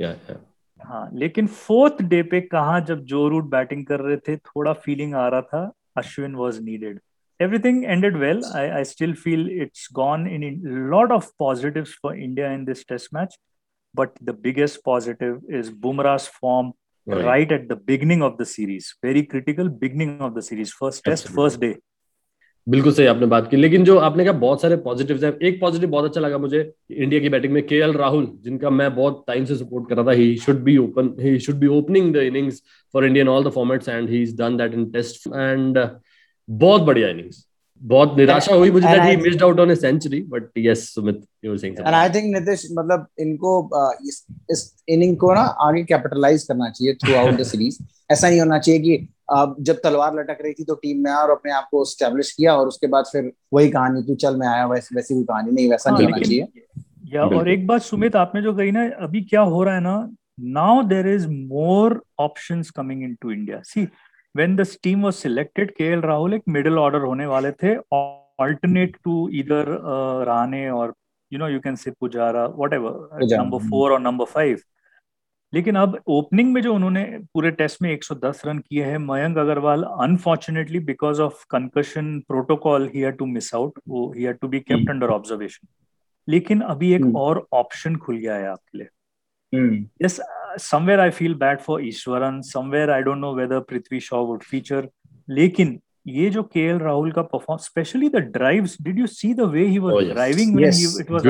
हाँ 0.79 1.09
लेकिन 1.13 1.47
फोर्थ 1.47 2.01
डे 2.01 2.21
पे 2.23 2.41
कहा 2.41 2.79
जब 2.79 3.03
जो 3.05 3.27
रूट 3.27 3.43
बैटिंग 3.43 3.85
कर 3.85 3.99
रहे 3.99 4.17
थे 4.17 4.37
थोड़ा 4.37 4.73
फीलिंग 4.73 5.15
आ 5.15 5.27
रहा 5.27 5.41
था 5.41 5.71
Ashwin 5.97 6.35
was 6.35 6.59
needed. 6.59 6.99
Everything 7.42 7.86
ended 7.86 8.18
well. 8.18 8.44
I, 8.52 8.80
I 8.80 8.82
still 8.82 9.14
feel 9.14 9.46
it's 9.48 9.86
gone 9.88 10.26
in 10.26 10.42
a 10.42 10.96
lot 10.96 11.12
of 11.12 11.26
positives 11.38 11.92
for 11.92 12.14
India 12.14 12.50
in 12.50 12.64
this 12.64 12.84
test 12.84 13.12
match. 13.12 13.34
But 13.94 14.16
the 14.20 14.32
biggest 14.32 14.82
positive 14.84 15.40
is 15.48 15.70
Bumrah's 15.70 16.26
form 16.26 16.72
right. 17.06 17.24
right 17.24 17.52
at 17.52 17.68
the 17.68 17.76
beginning 17.76 18.22
of 18.22 18.38
the 18.38 18.46
series. 18.46 18.94
Very 19.02 19.24
critical 19.24 19.68
beginning 19.68 20.20
of 20.20 20.34
the 20.34 20.42
series. 20.42 20.72
First 20.72 21.04
test, 21.04 21.26
Absolutely. 21.26 21.44
first 21.44 21.60
day. 21.60 21.74
बिल्कुल 22.66 22.92
सही 22.92 23.06
आपने 23.06 23.26
बात 23.26 23.48
की 23.50 23.56
लेकिन 23.56 23.84
जो 23.84 23.96
आपने 24.06 24.24
कहा 24.24 24.32
बहुत 24.40 24.62
सारे 24.62 24.76
पॉजिटिव्स 24.86 25.22
हैं 25.24 25.32
एक 25.48 25.60
पॉजिटिव 25.60 25.90
बहुत 25.90 26.04
अच्छा 26.04 26.20
लगा 26.20 26.38
मुझे 26.38 26.60
इंडिया 26.90 27.20
की 27.20 27.28
बैटिंग 27.34 27.52
में 27.52 27.62
के 27.66 27.80
राहुल 27.92 28.26
जिनका 28.44 28.70
मैं 28.70 28.94
बहुत 28.94 29.24
टाइम 29.26 29.44
से 29.44 29.56
सपोर्ट 29.56 29.88
कर 29.88 29.96
रहा 29.96 30.06
था 30.06 30.16
he 30.18 30.36
should 30.44 30.58
be 30.64 30.76
open 30.78 31.14
he 31.20 31.38
should 31.46 31.56
be 31.58 31.66
opening 31.76 32.12
the 32.14 32.22
innings 32.32 32.62
for 32.92 33.06
Indian 33.06 33.28
all 33.28 33.44
the 33.44 33.52
formats 33.54 33.88
and 33.88 34.08
he 34.10 34.22
is 34.22 34.36
done 34.40 34.56
that 34.56 34.74
in 34.74 34.84
test 34.90 35.26
and 35.26 35.78
बहुत 36.49 36.81
बढ़िया 36.81 37.09
इनिंग्स 37.09 37.45
बहुत 37.81 38.17
निराशा 38.17 38.55
हुई 38.55 38.71
मुझे 38.71 38.87
that 38.87 39.01
he 39.01 39.15
missed 39.15 39.43
out 39.43 39.59
on 39.59 39.69
a 39.69 39.75
century 39.75 40.21
but 40.21 40.49
yes 40.57 40.83
Sumit 40.93 41.23
you 41.45 41.51
were 41.51 41.57
saying 41.57 41.77
and 41.79 41.87
I 41.87 42.09
think 42.09 42.33
Nitish 42.35 42.67
मतलब 42.71 43.07
इनको 43.19 43.55
इस 44.07 44.25
इस 44.51 44.83
इनिंग 44.89 45.17
को 45.17 45.33
ना 45.33 45.41
आगे 45.41 45.83
कैपिटलाइज 45.83 46.43
करना 46.43 46.69
चाहिए 46.69 46.93
थ्रू 46.93 47.15
आउट 47.15 47.33
द 47.33 47.43
सीरीज़ 47.43 47.77
ऐसा 48.11 48.29
नहीं 48.29 48.39
होना 48.39 48.59
चाहिए 48.59 48.79
कि 48.79 49.07
जब 49.59 49.79
तलवार 49.83 50.15
लटक 50.15 50.37
रही 50.41 50.53
थी 50.53 50.63
तो 50.63 50.75
टीम 50.75 51.03
में 51.03 51.11
आया 51.11 51.19
और 51.19 51.31
अपने 51.31 51.51
आप 51.51 51.67
को 51.71 51.83
स्टैब्लिश 51.85 52.31
किया 52.31 52.55
और 52.55 52.67
उसके 52.67 52.87
बाद 52.87 53.05
फिर 53.11 53.31
वही 53.53 53.69
कहानी 53.69 54.01
तू 54.01 54.15
चल 54.15 54.35
मैं 54.35 54.47
आया 54.47 54.65
वैसे 54.67 54.95
वैसी 54.95 55.15
भी 55.15 55.23
कहानी 55.23 55.51
नहीं 55.51 55.69
वैसा 55.69 55.89
नहीं 55.89 56.03
हाँ, 56.03 56.11
होना 56.11 56.25
चाहिए। 56.25 56.47
या 57.13 57.25
और 57.37 57.49
एक 57.49 57.67
बात 57.67 57.81
सुमित 57.81 58.15
आपने 58.15 58.41
जो 58.41 58.53
कही 58.53 58.71
ना 58.71 58.89
अभी 58.99 59.21
क्या 59.21 59.41
हो 59.41 59.63
रहा 59.63 59.75
है 59.75 59.81
ना 59.81 59.95
now 60.39 60.83
there 60.83 61.07
is 61.07 61.27
more 61.27 62.01
option 62.19 62.61
coming 62.75 63.03
in 63.03 63.17
to 63.21 63.31
India 63.31 63.61
see 63.65 63.87
the 64.37 64.65
team 64.83 65.03
was 65.03 65.15
selected 65.15 65.71
K 65.71 65.83
L 65.83 66.01
Rahul 66.01 66.33
एक 66.33 66.41
मिडिल 66.49 66.77
ऑर्डर 66.77 66.99
होने 66.99 67.25
वाले 67.25 67.51
थे 67.51 67.75
ऑल्टरनेट 67.93 68.97
टू 69.03 69.29
इधर 69.29 69.65
राने 70.25 70.69
और 70.69 70.93
you 71.33 71.39
no 71.39 71.47
you 71.47 71.59
can 71.59 71.75
say 71.75 71.91
Pujara 71.91 72.45
whatever 72.73 73.25
number 73.37 73.57
four 73.57 73.91
और 73.91 73.99
नंबर 73.99 74.25
फाइव 74.25 74.59
लेकिन 75.53 75.75
अब 75.75 75.99
opening 76.07 76.53
में 76.53 76.61
जो 76.61 76.73
उन्होंने 76.75 77.03
पूरे 77.33 77.51
टेस्ट 77.51 77.81
में 77.81 77.99
110 77.99 78.45
रन 78.45 78.59
किए 78.59 78.83
हैं 78.83 78.97
Mayank 78.97 79.37
Agarwal 79.37 79.83
unfortunately 79.83 80.79
because 80.79 81.21
of 81.21 81.45
concussion 81.49 82.19
protocol 82.19 82.89
he 82.93 82.99
had 82.99 83.17
to 83.17 83.25
miss 83.25 83.55
out 83.55 83.79
वो 83.87 84.13
he 84.17 84.23
had 84.23 84.37
to 84.37 84.47
be 84.47 84.59
kept 84.59 84.89
under 84.89 85.07
observation 85.07 85.67
लेकिन 86.27 86.61
अभी 86.61 86.93
एक 86.93 87.01
hmm. 87.01 87.15
और 87.15 87.47
ऑप्शन 87.53 87.95
खुल 87.95 88.17
गया 88.17 88.35
है 88.35 88.47
आपके 88.47 88.77
लिए। 88.77 88.87
Yes 90.03 90.19
somewhere 90.61 90.99
I 90.99 91.09
feel 91.11 91.33
bad 91.35 91.59
for 91.61 91.85
Easwaran 91.85 92.41
somewhere 92.51 92.89
I 92.91 93.01
don't 93.01 93.17
know 93.17 93.33
whether 93.35 93.59
Prithvi 93.69 93.99
Shaw 93.99 94.23
would 94.25 94.43
feature 94.43 94.87
लेकिन 95.27 95.79
ये 96.07 96.29
जो 96.29 96.43
के 96.43 96.65
एल 96.67 96.79
राहुल 96.79 97.11
का 97.11 97.21
perform 97.21 97.61
specially 97.63 98.09
the 98.09 98.17
drives 98.37 98.77
did 98.81 98.99
you 98.99 99.07
see 99.07 99.33
the 99.33 99.49
way 99.53 99.65
he 99.65 99.79
was 99.79 100.09
driving 100.11 100.55
when 100.55 100.73
he 100.73 100.85
it 101.01 101.11
was 101.11 101.27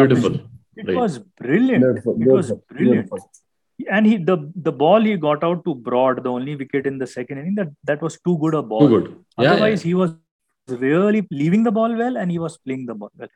it 0.80 0.90
was 0.90 1.18
brilliant 1.42 1.98
it 1.98 2.28
was 2.28 2.52
brilliant 2.52 3.10
and 3.80 4.06
he 4.06 4.18
the 4.18 4.36
the 4.66 4.72
ball 4.72 5.02
he 5.02 5.14
got 5.18 5.44
out 5.44 5.64
to 5.66 5.76
Broad, 5.76 6.24
the 6.24 6.30
only 6.30 6.56
wicket 6.56 6.86
in 6.86 6.98
the 6.98 7.08
second 7.08 7.40
inning, 7.40 7.56
that 7.56 7.72
that 7.84 8.02
was 8.02 8.20
too 8.20 8.38
good 8.38 8.54
a 8.54 8.62
ball. 8.62 8.82
Too 8.82 8.90
good. 8.90 9.08
Yeah, 9.38 9.52
Otherwise, 9.52 9.84
yeah. 9.84 9.88
he 9.90 9.94
was 9.94 10.12
really 10.68 11.28
leaving 11.32 11.64
the 11.64 11.72
ball 11.72 11.96
well 11.96 12.18
and 12.18 12.32
he 12.32 12.40
was 12.40 12.58
playing 12.58 12.86
the 12.86 12.96
ball 12.96 13.12
well. 13.18 13.30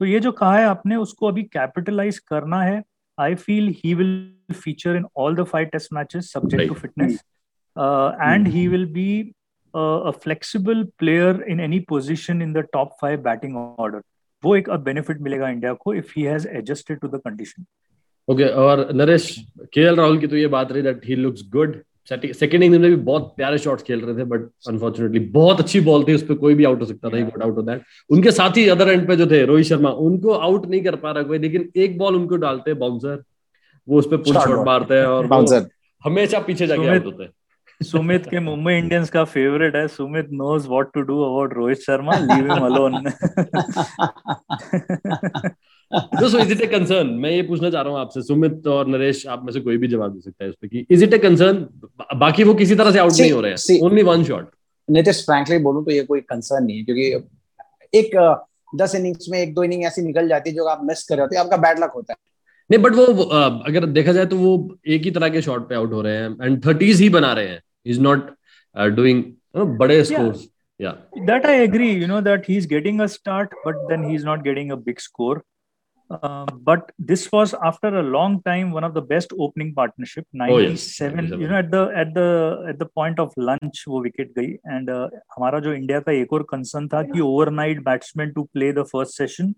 तो 0.00 0.06
ये 0.06 0.20
जो 0.20 0.32
कहा 0.32 0.56
है 0.56 0.64
आपने 0.66 0.96
उसको 0.96 1.28
अभी 1.28 1.42
capitalise 1.56 2.18
करना 2.18 2.62
है 2.62 2.82
I 3.17 3.35
feel 3.35 3.73
he 3.85 3.93
will 3.93 4.53
feature 4.53 4.95
in 4.95 5.05
all 5.17 5.35
the 5.35 5.43
five 5.43 5.67
test 5.67 5.93
matches 5.93 6.31
subject 6.33 6.67
to 6.67 6.73
fitness 6.73 7.19
and 8.21 8.47
he 8.47 8.67
will 8.67 8.85
be 8.93 9.09
a 9.73 10.11
flexible 10.11 10.83
player 10.97 11.43
in 11.43 11.59
any 11.59 11.79
position 11.79 12.41
in 12.41 12.53
the 12.53 12.63
top 12.73 12.93
five 12.99 13.21
batting 13.23 13.57
order. 13.79 14.01
वो 14.43 14.55
एक 14.55 14.69
अब 14.69 14.83
benefit 14.83 15.19
मिलेगा 15.21 15.49
India 15.49 15.73
को 15.73 15.93
if 15.93 16.11
he 16.17 16.23
has 16.23 16.45
adjusted 16.47 16.99
to 16.99 17.07
the 17.07 17.19
condition 17.25 17.65
okay 18.27 18.43
okay, 18.43 18.55
और 18.55 18.93
नरेश 18.93 19.35
के 19.73 19.83
राहुल 19.95 20.19
की 20.19 20.27
तो 20.27 20.35
ये 20.35 20.47
बात 20.47 20.71
रही 20.71 20.81
that 20.81 21.05
he 21.05 21.15
looks 21.15 21.41
good 21.49 21.75
second 22.08 22.62
inning 22.62 22.82
में 22.82 22.90
भी 22.90 22.96
बहुत 22.96 23.32
प्यारे 23.36 23.58
शॉट्स 23.58 23.82
खेल 23.82 24.00
रहे 24.00 24.16
थे 24.16 24.24
बट 24.24 24.40
अनफॉर्चुनेटली 24.68 25.20
बहुत 25.20 25.60
अच्छी 25.60 25.80
बॉल 25.80 26.04
थी 26.04 26.14
उस 26.14 26.22
पर 26.22 26.34
कोई 26.34 26.54
भी 26.54 26.64
आउट 26.64 26.80
हो 26.80 26.86
सकता 26.86 27.08
था 27.08 27.20
गॉट 27.20 27.42
आउट 27.42 27.58
ऑफ़ 27.58 27.64
दैट 27.66 27.82
उनके 28.10 28.30
साथ 28.30 28.56
ही 28.56 28.68
अदर 28.68 28.88
एंड 28.88 29.06
पे 29.08 29.16
जो 29.16 29.26
थे 29.26 29.44
रोहित 29.44 29.66
शर्मा 29.66 29.90
उनको 29.90 30.32
आउट 30.32 30.66
नहीं 30.66 30.82
कर 30.84 30.96
पा 30.96 31.10
रहा 31.10 31.22
कोई 31.22 31.38
लेकिन 31.38 31.70
एक 31.76 31.98
बॉल 31.98 32.16
उनको 32.16 32.36
डालते 32.36 32.70
हैं 32.70 32.80
बाउंसर 32.80 33.22
वो 33.88 33.98
उस 33.98 34.06
पर 34.06 34.16
पुल 34.16 34.34
शॉट 34.34 34.66
मारते 34.66 34.94
हैं 34.94 35.06
और 35.06 35.26
हमेशा 36.04 36.38
पीछे 36.38 36.66
जाके 36.66 36.88
आउट 36.88 37.04
होते 37.04 37.22
हैं. 37.22 37.30
सुमित 37.80 38.26
के 38.26 38.40
मुंबई 38.40 38.74
इंडियंस 38.74 39.10
का 39.10 39.24
फेवरेट 39.24 39.76
है 39.76 39.86
Sumit 39.88 40.28
knows 40.32 40.68
what 40.68 40.90
to 40.94 41.00
do 41.00 41.20
about 41.22 41.54
Rohit 41.54 41.78
Sharma 41.78 42.12
leave 42.18 42.52
him 42.52 42.64
alone 42.64 42.92
so 45.94 46.38
is 46.38 46.52
it 46.52 46.60
a 46.60 46.66
concern 46.66 47.06
मैं 47.22 47.30
ये 47.30 47.42
पूछना 47.48 47.70
चाह 47.70 47.82
रहा 47.82 47.92
हूँ 47.92 48.00
आपसे 48.00 48.22
सुमित 48.22 48.66
और 48.66 48.86
नरेश 48.88 49.26
आप 49.26 49.44
में 49.44 49.52
से 49.52 49.60
कोई 49.60 49.76
भी 49.76 49.88
जवाब 49.88 50.14
दे 50.14 50.20
सकता 50.20 50.44
है 50.44 50.50
उस 50.50 50.56
पर 50.62 50.68
कि 50.68 50.86
इज़ 50.90 51.04
इट 51.04 51.14
ए 51.14 51.18
कंसर्न 51.18 51.66
बाकी 52.18 52.44
वो 52.44 52.54
किसी 52.54 52.74
तरह 52.74 52.92
से 52.92 52.98
आउट 52.98 53.12
नहीं 53.20 53.32
हो 53.32 53.40
रहे 53.40 53.52
हैं। 53.52 53.80
Only 53.86 54.02
one 54.02 54.24
shot 54.24 54.50
Nitish 54.88 55.24
frankly 55.26 55.58
बोलूँ 55.66 55.84
तो 55.84 55.90
ये 55.90 56.02
कोई 56.04 56.20
कंसर्न 56.20 56.64
नहीं 56.64 56.78
है 56.78 56.84
क्योंकि 56.84 57.98
एक 57.98 58.10
दस 58.76 58.94
इनिंग्स 58.94 59.28
में 59.30 59.38
एक 59.38 59.54
दो 59.54 59.64
इनिंग 59.64 59.84
ऐसी 59.84 60.02
निकल 60.02 60.28
जाती 60.28 60.50
है 60.50 60.56
जो 60.56 60.64
आप 60.68 60.80
मिस 60.84 61.02
कर 61.08 61.14
रहे 61.14 61.22
होते 61.22 61.36
हैं 61.36 61.44
आपका 61.44 61.56
बैड 61.56 61.78
लक 61.84 61.92
होता 61.94 62.12
है। 62.12 62.16
नहीं 62.70 62.82
बट 62.82 62.94
वो 62.94 63.04
अगर 63.68 63.86
देखा 63.86 64.12
जाए 64.12 64.26
तो 64.26 64.36
वो 64.36 64.56
एक 64.88 65.02
ही 65.02 65.10
तरह 65.10 65.28
के 65.28 65.42
शॉट 65.42 65.68
पे 65.68 65.74
आउट 65.74 65.92
हो 65.92 66.02
रहे 66.02 66.16
हैं 66.16 66.36
एंड 66.42 66.64
थर्टीज 66.66 67.00
ही 67.00 67.08
बना 67.18 67.32
रहे 67.32 67.48
हैं। 67.48 67.60
इज़ 67.86 68.00
नॉट 68.00 68.30
डूइंग 68.96 69.22
बड़े 69.78 70.02
scores 70.04 70.48
yeah. 70.82 70.94
That 71.26 71.44
i 71.48 71.52
agree 71.64 71.88
you 71.98 72.06
know 72.10 72.20
that 72.28 72.46
he's 72.50 72.64
getting 72.70 73.00
a 73.02 73.06
start 73.10 73.52
but 73.64 73.76
then 73.90 74.06
he's 74.06 74.24
not 74.28 74.40
getting 74.46 74.72
a 74.76 74.78
big 74.86 75.02
score. 75.02 75.36
Uh, 76.10 76.46
but 76.62 76.92
this 76.98 77.32
was 77.32 77.54
after 77.62 77.88
a 77.98 78.02
long 78.02 78.42
time 78.42 78.70
one 78.72 78.84
of 78.84 78.94
the 78.94 79.00
best 79.00 79.32
opening 79.38 79.74
partnership 79.74 80.26
97 80.32 80.52
oh, 80.52 81.22
yes. 81.22 81.40
you 81.40 81.48
know 81.48 81.56
at 81.56 81.70
the 81.70 81.82
at 81.96 82.14
the 82.14 82.64
at 82.68 82.78
the 82.78 82.86
point 82.86 83.18
of 83.18 83.32
lunch 83.36 83.84
wo 83.86 84.02
wicket 84.02 84.34
gayi. 84.34 84.58
And 84.64 84.90
uh, 84.90 85.08
हमारा 85.36 85.60
जो 85.60 85.72
India 85.74 86.00
का 86.00 86.12
एक 86.12 86.32
और 86.32 86.42
concern 86.50 86.88
था 86.88 87.02
कि 87.12 87.20
overnight 87.20 87.82
batsman 87.84 88.30
to 88.32 88.42
play 88.54 88.72
the 88.72 88.82
first 88.92 89.16
session 89.18 89.54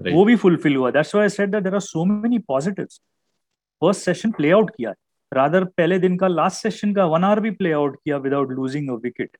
वो 0.00 0.24
भी 0.24 0.36
fulfil 0.42 0.76
हुआ 0.76 0.90
that's 0.90 1.14
why 1.14 1.24
I 1.24 1.28
said 1.28 1.50
that 1.52 1.62
there 1.62 1.74
are 1.74 1.80
so 1.80 2.04
many 2.04 2.38
positives 2.48 3.00
first 3.82 4.04
session 4.04 4.30
play 4.38 4.50
out 4.50 4.70
किया 4.76 4.94
रादर 5.32 5.64
पहले 5.78 5.98
दिन 5.98 6.16
का 6.18 6.28
लास्ट 6.28 6.62
सेशन 6.62 6.94
का 6.94 7.04
वन 7.06 7.24
आवर 7.24 7.40
भी 7.40 7.50
प्ले 7.60 7.72
आउट 7.72 7.96
किया 8.04 8.16
विदाउट 8.26 8.50
लूजिंग 8.52 8.90
अ 8.90 8.94
विकेट 9.02 9.36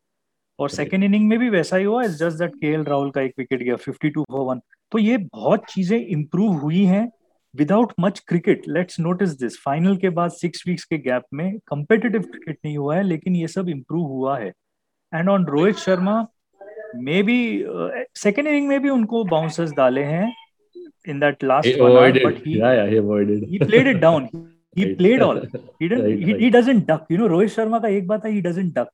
और 0.61 0.71
सेकेंड 0.71 1.05
इनिंग 1.05 1.29
में 1.29 1.39
भी 1.39 1.49
वैसा 1.51 1.77
ही 1.77 1.85
हुआ 1.85 2.03
इट्स 2.05 2.19
जस्ट 2.19 2.39
दैट 2.39 2.55
के 2.55 2.75
राहुल 2.83 3.11
का 3.11 3.21
एक 3.21 3.35
विकेट 3.39 3.63
गया 3.63 3.77
52 3.89 4.25
फॉर 4.31 4.45
वन 4.47 4.61
तो 4.93 4.99
ये 4.99 5.17
बहुत 5.17 5.65
चीज़ें 5.71 5.99
इंप्रूव 5.99 6.57
हुई 6.59 6.85
हैं 6.85 7.09
without 7.55 7.93
much 8.01 8.19
cricket 8.29 8.69
let's 8.69 9.01
notice 9.01 9.31
this 9.39 9.59
final 9.65 9.97
के 9.97 10.09
बाद 10.19 10.31
सिक्स 10.31 10.65
वीक्स 10.67 10.85
के 10.85 10.99
गैप 10.99 11.25
में 11.35 11.59
कंपेटिटिव 11.69 12.23
क्रिकेट 12.23 12.59
नहीं 12.65 12.77
हुआ 12.77 12.97
है 12.97 13.03
लेकिन 13.03 13.37
ये 13.37 13.49
सब 13.49 13.69
इंप्रूव 13.69 14.07
हुआ 14.09 14.39
है 14.39 14.53
and 15.13 15.29
on 15.29 15.47
Rohit 15.47 15.77
Sharma 15.87 16.21
maybe 17.23 17.41
second 18.19 18.47
inning 18.49 18.69
में 18.69 18.81
भी 18.83 18.89
उनको 18.89 19.25
बाउंसर्स 19.25 19.73
डाले 19.73 20.03
हैं 20.05 20.33
in 21.07 21.21
that 21.21 21.43
last 21.43 21.67
he 21.67 21.81
one 21.81 21.93
avoided. 21.93 22.25
hour, 22.25 22.33
but 22.33 22.43
he 22.43 22.59
yeah, 22.59 22.85
yeah, 22.85 23.41
he 23.47 23.59
played 23.59 23.87
it 23.87 24.01
down. 24.01 24.29
He 24.77 24.95
played 25.01 25.23
all. 25.23 25.41
He 25.79 25.89
didn't. 25.89 26.05
Right, 26.05 26.19
he, 26.19 26.33
right. 26.33 26.41
he 26.41 26.51
doesn't 26.51 26.87
duck. 26.87 27.07
You 27.09 27.19
know, 27.19 27.29
Rohit 27.29 27.55
Sharma 27.55 27.81
का 27.83 27.89
एक 27.89 28.07
बात 28.07 28.25
है, 28.27 28.33
he 28.33 28.43
doesn't 28.43 28.75
duck. 28.75 28.91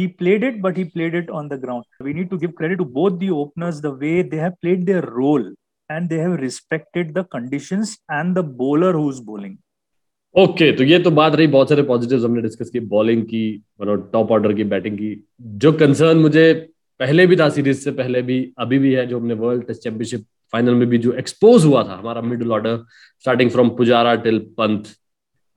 He 0.00 0.08
played 0.10 0.44
it, 0.44 0.60
but 0.62 0.76
he 0.76 0.84
played 0.86 1.14
it 1.14 1.30
on 1.30 1.48
the 1.48 1.58
ground. 1.58 1.84
We 2.00 2.12
need 2.12 2.30
to 2.30 2.38
give 2.38 2.54
credit 2.54 2.78
to 2.78 2.86
both 2.98 3.18
the 3.18 3.30
openers, 3.32 3.80
the 3.80 3.92
way 3.94 4.22
they 4.24 4.38
have 4.38 4.54
played 4.62 4.86
their 4.86 5.02
role 5.22 5.46
and 5.90 6.08
they 6.08 6.18
have 6.18 6.36
respected 6.40 7.12
the 7.14 7.24
conditions 7.34 7.98
and 8.10 8.36
the 8.36 8.44
bowler 8.62 8.92
who's 8.92 9.20
bowling. 9.20 9.58
Okay 10.34 10.70
तो 10.76 10.84
ये 10.84 10.98
तो 11.02 11.10
बात 11.10 11.34
रही 11.34 11.46
बहुत 11.52 11.68
सारे 11.68 11.82
positives 11.82 12.24
हमने 12.24 12.42
discuss 12.42 12.68
की 12.70 12.80
bowling 12.90 13.22
की 13.30 13.42
मतलब 13.80 14.10
टॉप 14.12 14.30
ऑर्डर 14.32 14.52
की 14.54 14.64
बैटिंग 14.72 14.98
की 14.98 15.08
जो 15.62 15.72
कंसर्न 15.80 16.18
मुझे 16.18 16.44
पहले 17.00 17.26
भी 17.26 17.36
था 17.36 17.48
सीरीज़ 17.56 17.80
से 17.84 17.90
पहले 18.00 18.22
भी 18.28 18.36
अभी 18.64 18.78
भी 18.78 18.92
है 18.94 19.06
जो 19.06 19.18
हमने 19.18 19.34
वर्ल्ड 19.42 19.66
टेस्ट 19.66 19.82
चैंपियनशिप 19.82 20.24
फाइनल 20.52 20.74
में 20.74 20.88
भी 20.88 20.98
जो 21.06 21.12
एक्सपोज 21.22 21.64
हुआ 21.64 21.82
था 21.88 21.96
हमारा 21.96 22.20
middle 22.30 22.52
order 22.52 22.78
starting 23.24 23.50
from 23.50 23.68
Pujara 23.80 24.14
till 24.26 24.38
Pant 24.58 24.94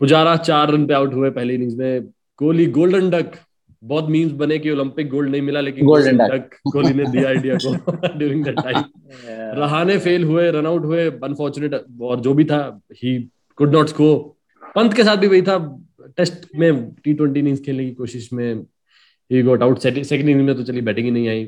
Pujara 0.01 0.35
चार 0.49 0.71
रन 0.73 0.85
पे 0.87 0.93
आउट 0.93 1.13
हुए 1.13 1.29
पहली 1.37 1.53
इनिंग्स 1.55 1.75
में 1.77 2.09
कोहली 2.39 2.65
गोल्डन 2.79 3.09
डक 3.09 3.37
बहुत 3.83 4.09
मीम्स 4.09 4.31
बने 4.31 4.57
कि 4.59 4.69
ओलंपिक 4.69 5.09
गोल्ड 5.09 5.29
नहीं 5.29 5.41
मिला 5.41 5.61
लेकिन 5.61 5.85
गोल्डन 5.85 6.17
डक 6.17 6.49
कोहली 6.73 6.93
ने 6.93 7.05
दिया 7.11 7.31
इंडिया 7.31 7.55
को 7.55 7.73
during 8.17 8.43
that 8.45 8.59
time 8.59 8.83
Rahane 9.59 9.97
fail 9.97 10.23
हुए 10.23 10.51
रन 10.51 10.65
आउट 10.65 10.85
हुए 10.85 11.09
अनफॉर्चुनेट 11.23 11.73
और 12.01 12.19
जो 12.19 12.33
भी 12.33 12.45
था 12.45 12.59
he 12.93 13.17
could 13.57 13.75
not 13.75 13.87
score 13.87 14.69
Pant 14.75 14.93
के 14.93 15.03
साथ 15.03 15.17
भी 15.17 15.27
वही 15.27 15.41
था 15.41 15.57
टेस्ट 16.17 16.47
में 16.55 16.91
टी 17.03 17.13
ट्वेंटी 17.13 17.39
इनिंग्स 17.39 17.61
खेलने 17.61 17.85
की 17.85 17.91
कोशिश 17.91 18.29
में 18.33 18.53
he 19.31 19.41
got 19.41 19.63
out 19.63 19.79
second 19.79 20.29
inning 20.29 20.45
में 20.45 20.55
तो 20.55 20.63
चली 20.63 20.81
बैटिंग 20.81 21.05
ही 21.05 21.11
नहीं 21.11 21.27
आई। 21.29 21.43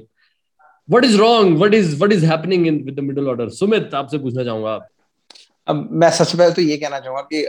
What 0.89 1.03
is 1.03 1.17
wrong 1.17 1.57
what 1.57 1.73
is 1.73 1.95
what 1.97 2.11
is 2.11 2.25
happening 2.25 2.67
in 2.67 2.83
with 2.83 2.95
the 2.95 2.99
middle 2.99 3.27
order 3.27 3.49
Sumit 3.49 3.93
आपसे 3.93 4.17
पूछना 4.17 4.43
चाहूँगा 4.43 4.79
अब 5.67 5.89
मैं 5.91 6.09
सबसे 6.09 6.37
पहले 6.37 6.53
तो 6.53 6.61
ये 6.61 6.77
कहना 6.77 6.99
चाहूँगा 6.99 7.21
कि 7.33 7.45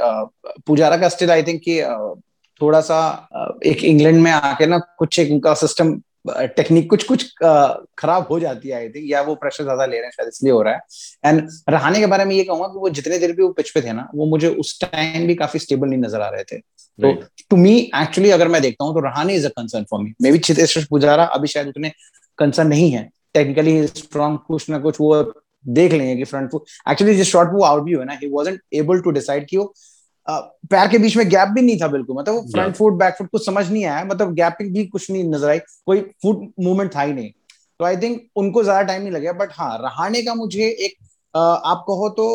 पुजारा 0.66 0.96
का 0.96 1.08
स्टिल 1.08 1.30
आई 1.30 1.42
थिंक 1.42 1.60
कि 1.60 1.80
थोड़ा 2.60 2.80
सा 2.80 2.98
एक 3.66 3.84
इंग्लैंड 3.84 4.20
में 4.22 4.30
आके 4.30 4.66
ना 4.66 4.78
कुछ 4.98 5.18
एक 5.18 5.32
उनका 5.32 5.54
सिस्टम 5.56 6.00
टेक्निक 6.28 6.88
कुछ 6.90 7.02
कुछ 7.04 7.24
खराब 7.98 8.26
हो 8.30 8.38
जाती 8.40 8.68
है 8.68 8.74
आई 8.76 8.88
थिंक 8.88 9.04
या 9.10 9.20
वो 9.22 9.34
प्रेशर 9.34 9.64
ज़्यादा 9.64 9.84
ले 9.86 9.96
रहे 9.96 10.04
हैं 10.04 10.10
शायद 10.12 10.28
इसलिए 10.28 10.52
हो 10.52 10.62
रहा 10.62 10.74
है। 10.74 10.80
एंड 11.24 11.48
रहाने 11.70 12.00
के 12.00 12.06
बारे 12.06 12.24
में 12.24 12.34
ये 12.36 12.44
कहूँगा 12.44 12.66
कि 12.66 12.78
वो 12.78 12.88
जितने 12.90 13.18
देर 13.18 13.32
भी 13.32 13.42
वो 13.42 13.48
पिच 13.52 13.70
पे 13.70 13.82
थे 13.82 13.92
ना 13.92 14.08
वो 14.14 14.26
मुझे 14.26 14.48
उस 14.56 14.78
टाइम 14.80 15.26
भी 15.26 15.34
काफ़ी 15.34 15.60
स्टेबल 15.60 15.88
नहीं 15.88 15.98
नज़र 16.00 16.20
आ 16.20 16.28
रहे 16.28 16.44
थे। 16.44 16.58
तो 16.58 17.12
टू 17.50 17.56
मी 17.56 17.78
एक्चुअली 17.96 18.30
अगर 18.30 18.48
मैं 18.48 18.62
देखता 18.62 18.84
हूँ 18.84 18.94
तो 18.94 19.00
Rahane 19.00 19.34
is 19.34 19.46
a 19.46 19.50
concern 19.50 19.84
for 19.90 20.00
me 20.02 20.12
maybe 20.22 20.32
B 20.32 20.38
Pujara 20.40 20.86
पुजारा 20.90 21.24
अभी 21.26 21.48
शायद 21.48 21.68
उतने 21.68 21.92
कंसर्न 22.38 22.68
नहीं 22.68 22.90
है। 22.90 23.08
टेक्निकली 23.34 23.86
स्ट्रॉन्ग 23.86 24.38
कुछ 24.48 24.68
ना 24.70 24.78
कुछ 24.78 25.00
वो 25.00 25.22
देख 25.64 25.92
लेंगे 25.92 26.16
कि 26.16 26.24
फ्रंट 26.24 26.50
फुट 26.50 26.64
एक्चुअली 26.90 27.14
जिस 27.16 27.28
शॉट 27.28 27.52
वो 27.52 27.62
आउट 27.64 27.82
भी 27.82 27.92
हुआ 27.92 28.04
ना 28.04 28.18
he 28.22 28.30
wasn't 28.32 28.60
able 28.74 29.00
to 29.00 29.10
decide 29.12 29.46
कि 29.48 29.56
वो 29.56 29.72
पैर 30.28 30.88
के 30.88 30.98
बीच 30.98 31.16
में 31.16 31.28
गैप 31.28 31.48
भी 31.48 31.62
नहीं 31.62 31.78
था 31.80 31.88
बिल्कुल 31.88 32.16
मतलब 32.16 32.34
वो 32.34 32.40
फ्रंट. 32.52 32.74
फुट 32.76 32.92
बैक 32.94 33.14
फुट 33.14 33.30
कुछ 33.30 33.44
समझ 33.46 33.70
नहीं 33.70 33.84
आया 33.84 34.04
मतलब 34.04 34.32
गैपिंग 34.34 34.72
भी 34.74 34.84
कुछ 34.86 35.10
नहीं 35.10 35.24
नज़र 35.24 35.48
आई 35.48 35.58
कोई 35.58 36.00
फुट 36.22 36.48
मूवमेंट 36.60 36.94
था 36.94 37.02
ही 37.02 37.12
नहीं। 37.12 37.30
तो 37.80 37.84
आई 37.84 37.96
थिंक 37.96 38.20
उनको 38.36 38.62
ज़्यादा 38.62 38.82
टाइम 38.82 39.02
नहीं 39.02 39.12
लगे 39.12 39.32
बट 39.34 39.52
हाँ 39.52 39.76
रहाने 39.78 40.22
का 40.22 40.34
मुझे 40.34 40.68
एक 40.80 40.96
आप 41.34 41.84
कहो 41.88 42.08
तो 42.10 42.26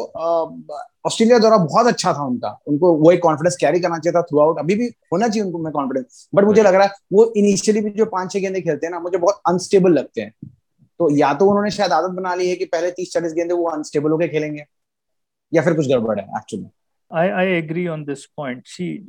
ऑस्ट्रेलिया 1.06 1.38
द्वारा 1.40 1.58
बहुत 1.58 1.88
अच्छा 1.88 2.14
था 2.14 2.24
उनका 2.24 2.50
उनको 2.68 2.94
वो 2.96 3.12
एक 3.12 3.22
कॉन्फिडेंस 3.24 3.56
कैरी 3.62 3.80
करना 3.80 3.98
चाहिए 3.98 4.16
था 4.18 4.22
थ्रू 4.22 4.40
आउट 4.40 4.60
अभी 4.60 4.76
भी 4.76 4.88
होना 5.14 5.28
चाहिए 5.28 5.44
उनको 5.44 5.60
मैं 5.60 5.72
कॉन्फिडेंस 5.74 6.28
बट 6.36 6.44
मुझे 6.44 6.64
लग 6.64 6.76
रहा 6.76 6.84
है 6.84 6.94
वो 7.14 7.32
इनिशियली 7.38 7.82
भी 7.82 7.90
जो 7.92 8.06
पाँच 8.08 8.32
छह 8.34 8.40
गेंदे 8.40 8.62
खेलते 8.62 8.86
हैं 8.86 8.92
ना 8.92 9.00
मुझे 9.00 9.18
बहुत 9.18 9.42
अनस्टेबल 9.48 9.94
लगते 9.94 10.22
हैं। 10.22 10.34
तो 11.00 11.10
या 11.18 11.34
तो 11.34 11.48
उन्होंने 11.50 11.72
शायद 11.72 11.92
आदत 11.92 12.16
बना 12.16 12.34
ली 12.36 12.50
है 12.50 12.56
कि 12.56 12.66
पहले 12.66 12.92
तीस 12.92 13.14
चालीस 13.14 13.34
गेंदे 13.34 13.54
वो 13.54 13.70
अनस्टेबल 13.70 14.12
होकर 14.12 14.28
खेलेंगे 14.28 14.64
या 15.54 15.62
फिर 15.62 15.74
कुछ 15.74 15.88
गड़बड़ 15.88 16.20
है 16.20 16.26
actually 16.26 16.66
I, 17.12 17.30
I 17.30 17.44
agree 17.44 17.88
on 17.88 18.06
this 18.06 18.28
point. 18.28 18.68
See, 18.68 19.04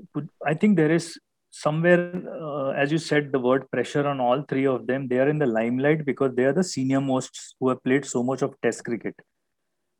I 0.46 0.54
think 0.54 0.76
there 0.76 0.90
is 0.90 1.18
somewhere, 1.50 2.12
uh, 2.40 2.70
as 2.70 2.90
you 2.90 2.98
said, 2.98 3.30
the 3.30 3.38
word 3.38 3.70
pressure 3.70 4.06
on 4.06 4.20
all 4.20 4.42
three 4.42 4.66
of 4.66 4.86
them. 4.86 5.08
They 5.08 5.18
are 5.18 5.28
in 5.28 5.38
the 5.38 5.46
limelight 5.46 6.04
because 6.04 6.34
they 6.34 6.44
are 6.44 6.52
the 6.52 6.64
senior 6.64 7.00
most 7.00 7.54
who 7.60 7.68
have 7.68 7.82
played 7.84 8.04
so 8.04 8.22
much 8.22 8.42
of 8.42 8.54
Test 8.62 8.84
cricket. 8.84 9.14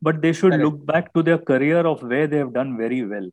But 0.01 0.21
they 0.21 0.33
should 0.33 0.51
Correct. 0.51 0.63
look 0.63 0.85
back 0.85 1.13
to 1.13 1.23
their 1.23 1.37
career 1.37 1.79
of 1.79 2.03
where 2.03 2.27
they 2.27 2.37
have 2.37 2.53
done 2.53 2.77
very 2.77 3.05
well. 3.05 3.29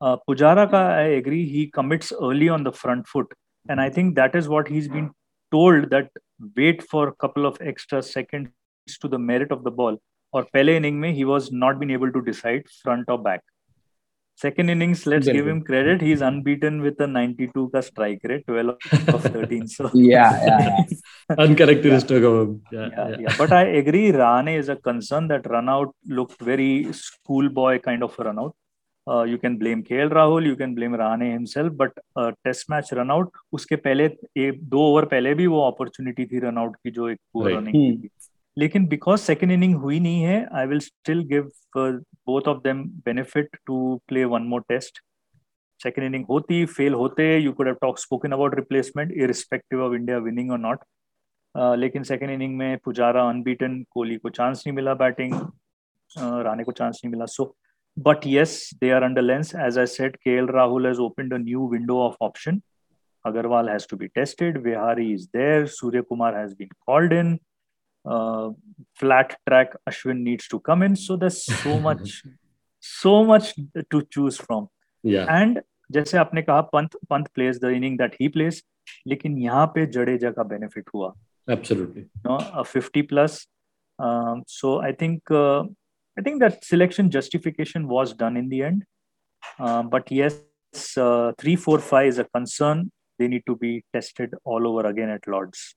Uh, 0.00 0.16
Pujara, 0.28 0.70
ka, 0.70 0.84
hmm. 0.84 0.92
I 0.92 1.02
agree, 1.20 1.48
he 1.48 1.68
commits 1.68 2.12
early 2.12 2.48
on 2.48 2.64
the 2.64 2.72
front 2.72 3.08
foot. 3.08 3.32
And 3.68 3.80
I 3.80 3.88
think 3.88 4.16
that 4.16 4.34
is 4.34 4.48
what 4.48 4.68
he's 4.68 4.88
been 4.88 5.10
told 5.50 5.88
that 5.90 6.10
wait 6.56 6.82
for 6.82 7.08
a 7.08 7.14
couple 7.14 7.46
of 7.46 7.56
extra 7.60 8.02
seconds 8.02 8.50
to 9.00 9.08
the 9.08 9.18
merit 9.18 9.50
of 9.50 9.64
the 9.64 9.70
ball. 9.70 9.96
Or 10.32 10.44
Pele 10.52 10.76
inning, 10.76 11.00
mein, 11.00 11.14
he 11.14 11.24
was 11.24 11.52
not 11.52 11.78
been 11.78 11.90
able 11.90 12.12
to 12.12 12.20
decide 12.20 12.64
front 12.82 13.08
or 13.08 13.18
back. 13.18 13.42
Second 14.38 14.68
innings, 14.70 15.06
let's 15.06 15.28
give 15.28 15.46
him 15.46 15.62
credit. 15.62 16.00
He's 16.00 16.20
unbeaten 16.20 16.80
with 16.82 17.00
a 17.00 17.06
92 17.06 17.68
का 17.74 17.82
strike 17.88 18.24
rate, 18.24 18.44
12 18.46 18.68
of 19.14 19.22
13. 19.22 19.66
So 19.68 19.90
Yeah, 19.94 20.40
yeah, 20.46 20.64
yeah. 20.68 21.36
uncharacteristic 21.46 22.22
yeah. 22.22 22.28
of 22.28 22.40
him 22.40 22.62
yeah, 22.72 22.88
yeah, 22.96 23.08
yeah. 23.10 23.16
yeah. 23.20 23.34
But 23.38 23.52
I 23.52 23.62
agree, 23.82 24.10
Rane 24.10 24.48
is 24.48 24.68
a 24.68 24.76
concern. 24.76 25.28
That 25.28 25.46
run 25.54 25.68
out 25.68 25.94
looked 26.08 26.40
very 26.40 26.92
schoolboy 26.92 27.78
kind 27.78 28.02
of 28.02 28.18
run 28.18 28.38
out. 28.40 28.54
Uh, 29.06 29.22
you 29.22 29.38
can 29.38 29.56
blame 29.58 29.84
KL 29.84 30.10
Rahul, 30.10 30.44
you 30.46 30.56
can 30.56 30.74
blame 30.74 30.94
Rane 30.94 31.30
himself, 31.30 31.72
but 31.76 31.92
uh, 32.16 32.32
test 32.44 32.68
match 32.70 32.92
run 33.00 33.10
out 33.10 33.30
उसके 33.52 33.76
पहले 33.86 34.04
एक 34.48 34.62
दो 34.74 34.80
over 34.90 35.04
पहले 35.14 35.34
भी 35.40 35.46
वो 35.54 35.60
opportunity 35.70 36.26
थी 36.26 36.38
run 36.48 36.58
out 36.58 36.76
की 36.76 36.90
जो 36.90 37.08
एक 37.08 37.18
पूरा 37.32 37.50
Right. 37.54 37.68
रनिंग 37.68 38.08
लेकिन 38.56 38.86
बिकॉज़ 38.88 39.20
सेकेंड 39.20 39.52
इनिंग 39.52 39.74
हुई 39.74 39.98
नहीं 40.00 40.22
है 40.22 40.46
I 40.58 40.66
will 40.66 40.78
still 40.80 41.22
give 41.32 41.50
both 41.76 42.48
of 42.48 42.58
them 42.64 42.84
benefit 43.04 43.56
to 43.66 43.78
play 44.08 44.24
one 44.34 44.42
more 44.48 44.60
test 44.68 45.00
second 45.80 46.06
inning 46.06 46.24
होती 46.28 46.64
फेल 46.66 46.94
होते 46.94 47.26
you 47.38 47.52
could 47.52 47.66
have 47.66 47.76
talk 47.80 47.98
spoken 47.98 48.32
about 48.32 48.54
replacement 48.54 49.12
irrespective 49.12 49.82
of 49.84 49.94
India 49.94 50.18
winning 50.28 50.50
और 50.50 50.58
not 50.58 50.84
लेकिन 51.78 52.02
second 52.02 52.30
inning 52.30 52.56
में 52.58 52.76
Pujara 52.84 53.28
unbeaten 53.30 53.82
Kohli 53.90 54.16
को 54.16 54.30
chance 54.30 54.62
नहीं 54.66 54.76
मिला 54.76 54.94
batting 55.02 55.34
Rane 56.44 56.64
को 56.64 56.72
chance 56.72 57.00
नहीं 57.04 57.10
मिला 57.12 57.26
so 57.26 57.54
but 57.96 58.26
yes 58.26 58.58
they 58.80 58.90
are 58.90 59.02
under 59.02 59.22
lens 59.22 59.54
as 59.66 59.78
I 59.78 59.86
said 59.86 60.16
K 60.16 60.36
L 60.36 60.46
Rahul 60.54 60.86
has 60.86 61.00
opened 61.00 61.34
a 61.34 61.38
new 61.38 61.68
window 61.72 61.98
of 62.02 62.16
option 62.20 62.60
Agarwal 63.24 63.68
has 63.68 63.86
to 63.86 63.96
be 63.96 64.08
tested. 64.10 64.56
Vihari 64.56 65.14
is 65.14 65.28
there. 65.32 65.66
Surya 65.66 66.02
Kumar 66.02 66.34
has 66.34 66.54
been 66.54 66.68
called 66.86 67.12
in. 67.12 67.38
Uh, 68.05 68.51
flat 68.95 69.37
track 69.47 69.73
Ashwin 69.89 70.21
needs 70.21 70.47
to 70.47 70.59
come 70.59 70.81
in. 70.83 70.95
So 70.95 71.15
there's 71.15 71.43
so 71.43 71.79
much, 71.79 72.23
so 72.79 73.23
much 73.23 73.53
to 73.91 74.01
choose 74.09 74.37
from. 74.37 74.69
yeah. 75.03 75.25
And 75.29 75.59
जैसे 75.91 76.17
आपने 76.17 76.41
कहा 76.41 76.61
Pant 76.71 76.95
Pant 77.09 77.27
plays 77.33 77.59
the 77.59 77.71
inning 77.71 77.97
that 77.97 78.15
he 78.21 78.29
plays, 78.29 78.61
लेकिन 79.07 79.37
यहाँ 79.37 79.65
पे 79.75 79.85
जडेजा 79.85 80.31
का 80.31 80.47
benefit 80.49 80.89
हुआ. 80.93 81.13
absolutely 81.47 82.01
You 82.01 82.25
know, 82.25 82.37
a 82.53 82.63
50 82.63 83.03
plus. 83.03 83.47
Um, 83.97 84.43
so 84.47 84.79
I 84.81 84.91
think 84.91 85.31
uh, 85.31 85.63
I 86.17 86.21
think 86.21 86.39
that 86.41 86.63
selection 86.63 87.09
justification 87.09 87.87
was 87.87 88.13
done 88.13 88.37
in 88.37 88.49
the 88.49 88.63
end. 88.63 88.85
Uh, 89.57 89.83
but 89.83 90.11
yes, 90.11 90.39
uh, 90.97 91.31
three, 91.37 91.55
four, 91.55 91.79
five 91.79 92.07
is 92.07 92.19
a 92.19 92.25
concern. 92.25 92.91
They 93.17 93.27
need 93.27 93.43
to 93.47 93.55
be 93.55 93.83
tested 93.93 94.35
all 94.43 94.67
over 94.67 94.87
again 94.87 95.09
at 95.09 95.27
Lords. 95.27 95.75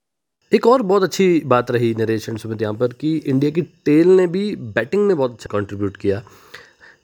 एक 0.51 0.67
और 0.67 0.81
बहुत 0.81 1.03
अच्छी 1.03 1.41
बात 1.45 1.71
रही 1.71 1.93
Naresh 1.93 2.27
and 2.29 2.37
Sumit 2.37 2.61
यहाँ 2.61 2.73
पर 2.73 2.93
कि 2.99 3.15
India 3.17 3.51
की 3.51 3.61
टेल 3.85 4.07
ने 4.07 4.27
भी 4.27 4.55
बैटिंग 4.75 5.05
में 5.07 5.15
बहुत 5.15 5.31
अच्छा 5.31 5.49
कंट्रीब्यूट 5.51 5.97
किया। 5.97 6.21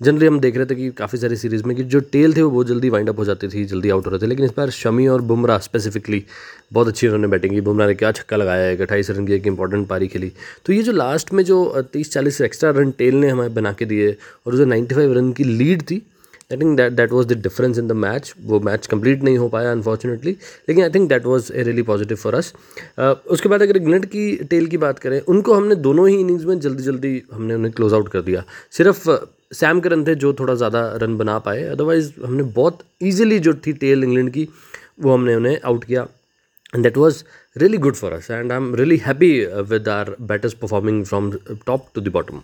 जनरली 0.02 0.26
हम 0.26 0.40
देख 0.40 0.58
रहे 0.58 0.66
थे 0.66 0.76
कि 0.76 0.90
काफ़ी 0.92 1.18
सारी 1.20 1.36
सीरीज़ 1.36 1.64
में 1.64 1.76
कि 1.78 1.84
जो 1.86 2.00
टेल 2.12 2.36
थे 2.36 2.42
वो 2.42 2.50
बहुत 2.52 2.68
जल्दी 2.68 2.90
वाइंड 2.90 3.10
अप 3.10 3.20
हो 3.20 3.26
जाती 3.26 3.48
थी, 3.48 3.66
जल्दी 3.66 3.90
आउट 3.90 4.06
हो 4.06 4.12
रहे 4.12 4.22
थे, 4.22 4.26
लेकिन 4.26 4.46
इस 4.46 4.52
बार 4.58 4.70
शमी 4.70 5.08
और 5.08 5.22
बुमराह 5.24 5.58
स्पेसिफिकली 5.60 6.24
बहुत 6.74 6.88
अच्छी 6.88 7.08
उन्होंने 7.08 7.28
बैटिंग 7.28 7.54
की। 7.54 7.62
बुमराह 7.62 7.88
ने 7.88 7.94
क्या 7.94 8.12
छक्का 8.12 8.38
लगाया 8.38 8.70
एक 8.70 8.82
अट्ठाईस 8.82 9.10
रन 9.10 9.28
की 9.28 9.34
एक 9.34 9.48
इंपॉर्टेंट 9.48 9.88
पारी 9.88 10.08
खेली। 10.08 10.32
तो 10.66 10.74
ये 10.74 10.82
जो 10.84 10.92
लास्ट 10.92 11.34
में 11.34 11.44
जो 11.44 11.82
तीस 11.94 12.12
चालीस 12.12 12.42
एक्स्ट्रा 12.42 12.70
रन 12.72 12.92
टेल 12.92 13.16
ने 13.16 13.30
हमें 13.30 13.54
बना 13.54 13.74
के 13.74 13.86
दिए, 13.86 14.16
और 14.48 14.56
जो 14.56 14.66
नाइन्टी 14.66 14.96
फाइव 14.96 15.14
रन 15.14 15.32
की 15.34 15.44
लीड 15.44 15.82
थी 15.82 16.02
I 16.52 16.58
think 16.58 16.76
that 16.78 16.94
that 16.94 17.12
was 17.12 17.26
the 17.26 17.42
difference 17.44 17.78
in 17.80 17.88
the 17.88 17.92
match 18.06 18.34
वो 18.46 18.60
मैच 18.70 18.88
कंप्लीट 18.88 19.24
नहीं 19.24 19.38
हो 19.38 19.48
पाया 19.50 19.72
अनफॉर्चुनेटली 19.72 20.32
लेकिन 20.70 20.84
I 20.84 20.90
think 20.96 21.10
that 21.10 21.26
was 21.26 21.52
a 21.56 21.64
really 21.64 21.84
positive 21.92 22.18
for 22.18 22.36
us 22.36 22.54
उसके 23.00 23.50
बाद 23.50 23.62
अगर 23.62 23.78
इंग्लैंड 23.78 24.06
की 24.16 24.36
टेल 24.50 24.68
की 24.68 24.78
बात 24.78 25.00
करें 25.00 25.20
उनको 25.22 25.54
हमने 25.54 25.76
दोनों 25.76 26.08
ही 26.10 26.20
इनिंग्स 26.20 26.46
में 26.46 26.60
जल्दी 26.60 26.84
जल्दी 26.84 27.22
हमने 27.34 27.56
उन्हें 27.56 27.74
क्लोज 27.74 27.94
आउट 27.94 28.10
कर 28.10 28.22
दिया। 28.22 28.44
सिर्फ़ 28.78 29.10
सैम 29.56 29.80
करन 29.80 30.04
थे 30.08 30.16
जो 30.16 30.34
थोड़ा 30.40 30.56
ज़्यादा 30.56 30.82
रन 31.02 31.18
बना 31.18 31.38
पाए। 31.46 31.64
अदरवाइज़ 31.64 32.12
हमने 32.26 32.44
बहुत 32.58 32.80
ईजिली 33.04 33.40
जो 33.40 33.54
थी 33.68 33.74
टेल 33.86 34.04
इंग्लैंड 34.04 34.30
की 34.34 34.48
वो 35.00 35.14
हमने 35.14 35.36
उन्हें 35.36 35.60
आउट 35.66 35.84
किया। 35.84 36.08
That 36.76 36.96
was 36.98 37.18
really 37.62 37.78
good 37.78 37.98
for 37.98 38.10
us. 38.14 38.28
And 38.36 38.52
i'm 38.54 38.70
really 38.74 38.96
happy 38.98 39.28
uh, 39.48 39.64
with 39.72 39.88
our 39.96 40.16
batters 40.32 40.56
performing 40.62 41.04
from 41.06 41.28
top 41.68 41.84
to 41.94 42.02
the 42.02 42.14
bottom. 42.16 42.40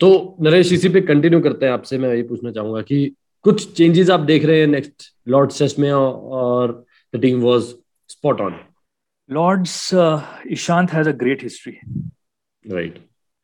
तो 0.00 0.36
नरेश 0.40 0.72
इसी 0.72 0.88
पे 0.88 1.00
कंटिन्यू 1.00 1.40
करते 1.40 1.66
हैं 1.66 1.72
आपसे। 1.72 1.98
मैं 1.98 2.08
यही 2.08 2.22
पूछना 2.22 2.52
चाहूँगा 2.52 2.82
कि 2.82 3.16
कुछ 3.42 3.72
चेंजेस 3.76 4.10
आप 4.10 4.20
देख 4.20 4.44
रहे 4.44 4.60
हैं 4.60 4.66
नेक्स्ट 4.66 5.02
लॉर्ड 5.28 5.50
सेस 5.50 5.78
में 5.78 5.92
और 5.92 6.84
team 7.14 7.40
was 7.40 7.62
spot 8.08 8.40
on 8.40 8.60
Lord's 9.30 9.90
Ishant 10.50 10.92
has 10.92 11.08
a 11.08 11.12
great 11.12 11.42
history 11.42 11.72
right 12.64 12.98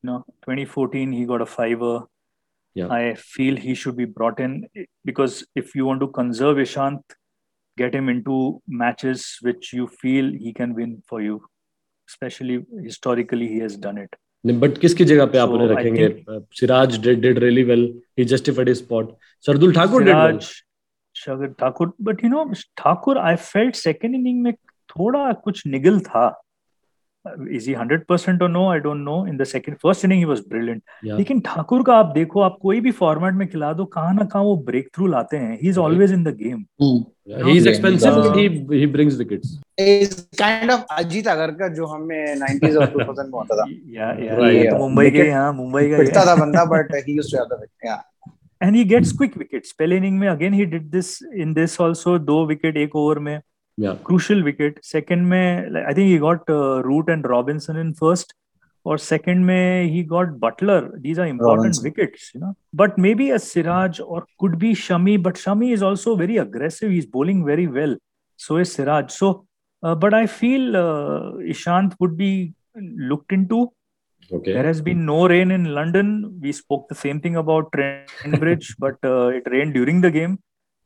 no 0.04 0.24
2014 0.50 1.12
he 1.12 1.24
got 1.24 1.40
a 1.40 1.44
fiver 1.44 2.88
I 2.92 3.12
feel 3.12 3.56
he 3.56 3.74
should 3.74 3.94
be 3.94 4.04
brought 4.04 4.40
in 4.40 4.66
because 4.78 5.44
if 5.56 5.70
you 5.76 5.86
want 5.86 6.00
to 6.00 6.06
conserve 6.06 6.60
Ishant 6.60 7.00
get 7.78 7.94
him 7.94 8.10
in 8.10 8.20
to 8.20 8.62
match 8.70 9.04
you 9.74 9.86
feel 9.86 10.32
he 10.42 10.52
can 10.52 10.72
win 10.72 11.02
for 11.10 11.22
you 11.22 11.40
specially 12.08 12.56
historically 12.80 13.48
he's 13.48 13.80
done 13.80 13.98
it 13.98 14.16
but 14.52 14.78
किसकी 14.78 15.04
जगह 15.04 15.26
पे 15.26 15.38
आप 15.38 15.48
उन्हें 15.48 15.68
रखेंगे? 15.68 16.24
Siraj 16.52 16.98
did 17.06 17.38
really 17.38 17.62
well 17.62 18.00
he 18.18 18.24
justified 18.24 18.68
his 18.68 18.76
spot 18.76 19.16
Shardul 19.46 19.72
Thakur 19.72 20.04
did 20.04 20.16
well 20.16 20.38
Thakur 21.60 21.92
but 22.02 22.24
you 22.24 22.30
know 22.30 22.44
Thakur 22.76 23.18
I 23.18 23.36
felt 23.36 23.74
second 23.74 24.14
inning 24.14 24.42
में 24.42 24.52
थोड़ा 24.90 25.32
कुछ 25.32 25.66
निगल 25.66 26.00
था। 26.00 26.42
Is 27.56 27.66
he 27.66 27.74
100% 27.74 28.42
or 28.42 28.48
no? 28.48 28.62
I 28.70 28.78
don't 28.78 29.04
know. 29.04 29.16
In 29.30 29.36
the 29.36 29.46
second 29.50 29.78
first 29.84 30.06
inning 30.06 30.20
he 30.22 30.28
was 30.30 30.40
brilliant. 30.52 30.82
Yeah. 31.02 31.16
लेकिन 31.18 31.40
ठाकुर 31.46 31.82
का 31.84 31.96
आप 31.96 32.12
देखो 32.14 32.40
आप 32.40 32.56
कोई 32.62 32.80
भी 32.80 32.90
फॉर्मेट 33.00 33.34
में 33.34 33.46
खिला 33.48 33.72
दो 33.72 33.84
कहाँ 33.96 34.14
ना 34.14 34.24
कहाँ 34.24 34.42
वो 34.44 34.56
ब्रेक 34.66 34.88
थ्रू 34.94 35.06
लाते 35.06 35.36
हैं। 35.36 35.58
He 35.62 35.68
is 35.68 35.78
always 35.80 36.12
in 36.12 36.24
the 36.24 36.36
game 36.42 36.64
he 37.46 37.56
is 37.56 37.68
expensive 37.68 38.20
he 38.36 38.48
he 38.78 38.86
brings 38.96 39.18
wickets 39.18 39.58
is 39.78 40.20
kind 40.38 40.70
of 40.70 40.82
Ajit 40.98 41.28
Agarkar 41.28 41.74
जो 41.74 41.86
हमें 41.86 42.36
90s 42.40 42.76
और 42.76 42.86
2000 42.96 43.24
में 43.24 43.38
होता 43.38 43.56
था। 43.56 43.70
या 43.96 44.10
या 44.20 44.70
तो 44.70 44.78
मुंबई 44.78 45.10
के 45.10 45.30
हाँ 45.30 45.52
मुंबई 45.52 45.88
का 45.90 45.98
पिटता 45.98 46.26
था 46.26 46.36
बंदा 46.36 46.64
but 46.76 46.94
he 47.08 47.16
used 47.16 47.30
to 47.32 47.38
have 47.38 47.56
the 47.56 47.60
wicket 47.60 47.88
या 47.90 48.02
and 48.64 48.76
he 48.76 48.82
gets 48.90 49.10
quick 49.16 49.34
wickets. 49.38 49.72
पहले 49.78 49.96
इनिंग 49.96 50.18
में 50.18 50.28
again 50.28 50.54
he 50.54 50.64
did 50.66 50.84
this 50.90 51.08
in 51.36 51.52
this 51.54 51.80
also 51.80 52.18
दो 52.18 52.44
विकेट 52.46 52.76
एक 52.76 52.96
ओवर 52.96 53.18
में। 53.18 53.40
Yeah. 53.76 53.96
crucial 54.02 54.42
wicket. 54.42 54.84
Second, 54.84 55.28
mein, 55.28 55.76
I 55.76 55.92
think 55.92 56.08
he 56.08 56.18
got 56.18 56.48
uh, 56.48 56.82
Root 56.82 57.08
and 57.08 57.24
Robinson 57.28 57.76
in 57.76 57.94
first. 57.94 58.34
Or 58.84 58.98
second, 58.98 59.44
mein, 59.44 59.88
he 59.88 60.02
got 60.02 60.38
Butler. 60.38 60.96
These 60.98 61.18
are 61.18 61.26
important 61.26 61.58
Robinson. 61.58 61.84
wickets, 61.84 62.30
you 62.34 62.40
know. 62.40 62.56
But 62.72 62.96
maybe 62.98 63.30
a 63.30 63.38
Siraj 63.38 64.00
or 64.00 64.26
could 64.38 64.58
be 64.58 64.74
Shami. 64.74 65.20
But 65.20 65.34
Shami 65.34 65.72
is 65.72 65.82
also 65.82 66.16
very 66.16 66.36
aggressive. 66.36 66.90
He's 66.90 67.06
bowling 67.06 67.44
very 67.44 67.66
well. 67.66 67.96
So 68.36 68.58
is 68.58 68.72
Siraj. 68.72 69.10
So, 69.10 69.46
uh, 69.82 69.94
but 69.94 70.14
I 70.14 70.26
feel 70.26 70.76
uh, 70.76 71.32
Ishant 71.54 71.96
would 72.00 72.16
be 72.16 72.54
looked 72.76 73.32
into. 73.32 73.72
Okay. 74.32 74.52
There 74.52 74.64
has 74.64 74.80
been 74.80 75.04
no 75.06 75.28
rain 75.28 75.50
in 75.50 75.66
London. 75.66 76.38
We 76.40 76.52
spoke 76.52 76.88
the 76.88 76.94
same 76.94 77.20
thing 77.20 77.36
about 77.36 77.70
Trent 77.72 78.40
Bridge, 78.40 78.74
but 78.78 78.96
uh, 79.04 79.28
it 79.28 79.44
rained 79.46 79.74
during 79.74 80.00
the 80.00 80.10
game 80.10 80.38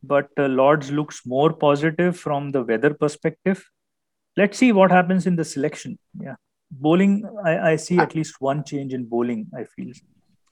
but 0.04 0.30
uh, 0.38 0.48
Lords 0.48 0.92
looks 0.92 1.22
more 1.26 1.52
positive 1.54 2.18
from 2.18 2.52
the 2.52 2.64
weather 2.64 2.94
perspective. 2.94 3.64
Let's 4.38 4.58
see 4.58 4.72
what 4.72 4.92
happens 4.92 5.26
in 5.26 5.36
the 5.36 5.46
selection. 5.46 5.98
Yeah, 6.20 6.36
bowling. 6.72 7.24
I, 7.44 7.72
I 7.72 7.76
see 7.78 7.98
at 7.98 8.16
least 8.16 8.36
one 8.40 8.64
change 8.64 8.94
in 8.94 9.06
bowling. 9.06 9.48
I 9.56 9.64
feel. 9.64 9.94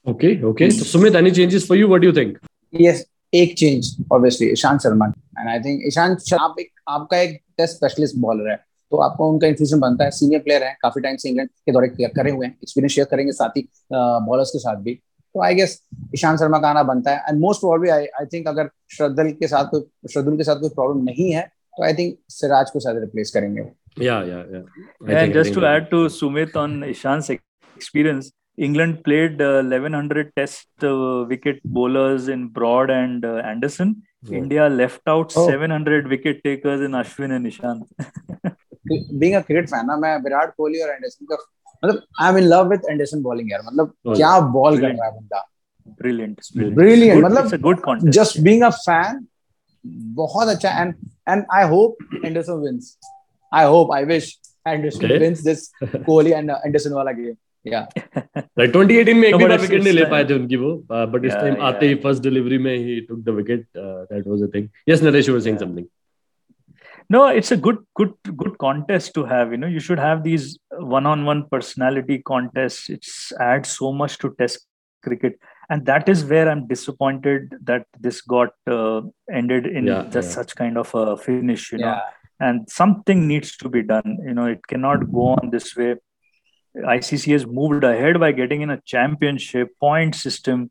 Okay, 0.06 0.44
okay. 0.44 0.70
So 0.70 0.84
Sumit, 0.86 1.16
any 1.16 1.32
changes 1.32 1.66
for 1.66 1.76
you? 1.76 1.88
What 1.88 2.02
do 2.02 2.08
you 2.08 2.14
think? 2.14 2.38
Yes, 2.72 3.04
एक 3.34 3.54
change 3.58 3.96
obviously 4.12 4.48
Ishant 4.52 4.80
Sharma 4.80 5.06
and 5.40 5.48
I 5.50 5.60
think 5.60 5.82
Ishant 5.88 6.34
आप 6.40 6.56
एक 6.60 6.70
आपका 6.96 7.20
एक 7.20 7.40
test 7.58 7.76
specialist 7.76 8.16
bowler 8.26 8.50
है 8.50 8.56
तो 8.92 8.98
आपको 9.02 9.30
उनका 9.32 9.48
infusion 9.48 9.80
बनता 9.80 10.06
है 10.06 10.12
सीनियर 10.18 10.42
प्लेयर 10.42 10.64
है 10.64 10.76
काफी 10.82 11.02
टाइम 11.02 11.16
से 11.18 11.30
इंग्लैंड 11.30 11.50
के 11.50 11.72
दौरे 11.72 11.88
करे 12.08 12.32
हुए 12.32 12.46
हैं 12.46 12.54
एक्सपीरियंस 12.54 12.92
शेयर 12.96 13.08
करेंगे 13.12 13.32
साथ 13.32 13.58
ही 13.58 13.68
बॉलर्स 13.94 14.50
के 14.54 14.60
साथ 14.60 14.84
भी 14.84 15.00
तो 15.39 15.43
आई 15.45 15.55
गेस 15.55 15.81
ईशांत 16.15 16.39
शर्मा 16.39 16.59
का 16.59 16.69
आना 16.69 16.83
बनता 16.83 17.11
है 17.11 17.25
and 17.29 17.41
most 17.41 17.61
probably 17.61 17.91
I 17.97 18.07
I 18.21 18.27
think 18.33 18.49
अगर 18.49 18.71
श्रद्धल 18.97 19.31
के 19.41 19.49
साथ 19.49 19.69
कोई 19.75 20.13
श्रद्धुल 20.13 20.37
के 20.37 20.45
साथ 20.45 20.61
कोई 20.61 20.71
प्रॉब्लम 20.79 21.05
नहीं 21.05 21.31
है 21.33 21.43
तो 21.77 21.85
आई 21.85 21.95
थिंक 21.95 22.17
सिराज 22.37 22.71
को 22.71 22.81
शायद 22.81 22.99
रिप्लेस 23.05 23.31
करेंगे 23.35 23.71
yeah 24.07 24.19
yeah 24.31 24.43
yeah 24.55 25.21
and 25.21 25.37
just 25.37 25.55
to 25.55 25.63
add 25.69 25.87
to 25.93 26.01
sumit 26.17 26.59
on 26.63 26.75
ishant's 26.89 27.31
experience 27.31 28.27
england 28.67 28.99
played 29.07 29.41
uh, 29.47 29.63
1100 29.63 30.25
test 30.39 30.87
uh, 30.91 31.25
wicket 31.31 31.59
bowlers 31.79 32.29
in 32.35 32.45
broad 32.59 32.93
and 32.97 33.27
uh, 33.31 33.33
anderson 33.53 33.91
oh. 34.29 34.37
india 34.43 34.69
left 34.83 35.13
out 35.15 35.37
oh. 35.43 35.47
700 35.57 36.13
wicket 36.15 36.45
takers 36.49 36.85
in 36.89 36.99
ashwin 37.01 37.37
and 37.39 37.51
ishant 37.53 37.83
being 39.23 39.37
a 39.41 39.45
cricket 39.49 39.75
fan 39.75 39.91
na 39.93 39.99
main 40.05 40.27
virat 40.29 40.57
kohli 40.61 40.85
और 40.85 40.95
Anderson 40.97 41.33
का 41.33 41.43
मतलब 41.85 42.03
I 42.21 42.31
am 42.31 42.39
in 42.39 42.45
love 42.45 42.69
with 42.71 42.81
Anderson 42.91 43.23
bowling 43.23 43.53
यार 43.53 43.63
मतलब 43.67 43.93
oh, 44.09 44.17
क्या 44.17 44.39
ball 44.41 44.81
कर 44.81 44.89
रहा 44.89 45.07
है 45.07 45.13
बंदा। 45.13 45.45
ब्रिलियंट 46.01 46.41
ब्रिलियंट 46.75 47.25
मतलब 47.25 47.61
good 47.61 47.81
contest 47.81 48.21
just 48.21 48.41
being 48.41 48.63
a 48.63 48.71
fan 48.71 49.27
बहुत 50.15 50.49
अच्छा 50.49 50.81
and 50.81 50.95
and 51.29 51.45
I 51.55 51.69
hope 51.69 51.97
Anderson 52.25 52.61
wins 52.61 52.97
I 53.53 53.67
hope 53.67 53.93
I 53.93 54.05
wish 54.05 54.39
Anderson 54.69 55.19
wins 55.19 55.43
this 55.43 55.69
Kohli 55.85 56.31
and 56.31 56.51
Anderson 56.51 56.93
वाला 56.93 57.11
गेम 57.11 57.35
या 57.67 57.81
राइट 58.37 58.77
2018 58.77 59.15
में 59.15 59.29
एक 59.29 59.37
भी 59.37 59.47
बार 59.47 59.59
विकेट 59.61 59.83
नहीं 59.83 59.93
ले 59.93 60.05
पाए 60.05 60.25
थे 60.25 60.35
उनकी 60.35 60.57
वो 60.57 60.75
बट 60.93 61.25
इस 61.25 61.33
टाइम 61.33 61.57
आते 61.63 61.89
ही 61.89 61.95
फ़र्स्ट 61.95 62.23
डिलीवरी 62.23 62.59
में 62.59 62.77
ही 62.77 63.01
took 63.01 63.19
the 63.19 63.29
wicket 63.29 63.67
that 63.77 64.27
was 64.27 64.43
a 64.43 64.47
thing 64.55 64.69
yes 64.89 65.03
Naresh 65.03 65.29
you 65.29 65.35
were 65.35 65.41
saying 65.41 65.59
something 65.59 65.87
no 67.11 67.27
it's 67.27 67.51
a 67.53 67.57
good 67.57 67.79
good 67.95 68.13
good 68.37 68.57
contest 68.59 69.15
to 69.15 69.25
have 69.25 69.51
you 69.51 69.57
know. 69.57 69.67
You 69.67 69.81
should 69.81 69.99
have 69.99 70.23
these 70.23 70.59
one-on-one 70.71 71.49
personality 71.51 72.19
contests. 72.19 72.91
It 72.91 73.07
adds 73.41 73.71
so 73.71 73.93
much 73.93 74.19
to 74.19 74.35
test 74.39 74.67
cricket. 75.03 75.39
And 75.71 75.85
that 75.85 76.09
is 76.09 76.25
where 76.25 76.49
i'm 76.51 76.67
disappointed 76.67 77.55
that 77.65 77.87
this 78.01 78.21
got 78.23 78.51
uh, 78.67 79.03
ended 79.31 79.67
in 79.67 79.87
yeah, 79.87 80.05
just 80.11 80.31
yeah. 80.31 80.35
such 80.35 80.57
kind 80.57 80.79
of 80.79 80.95
a 80.95 81.17
finish 81.17 81.73
you 81.73 81.79
yeah. 81.79 81.85
know 81.85 82.01
and 82.41 82.71
something 82.71 83.27
needs 83.29 83.57
to 83.59 83.69
be 83.69 83.83
done 83.83 84.19
you 84.25 84.33
know. 84.33 84.47
It 84.47 84.67
cannot 84.67 85.13
go 85.13 85.29
on 85.29 85.51
this 85.51 85.77
way. 85.77 85.97
Icc 86.77 87.33
has 87.33 87.47
moved 87.47 87.85
ahead 87.85 88.21
by 88.21 88.33
getting 88.33 88.63
in 88.63 88.71
a 88.71 88.81
championship 88.85 89.69
point 89.81 90.15
system 90.15 90.71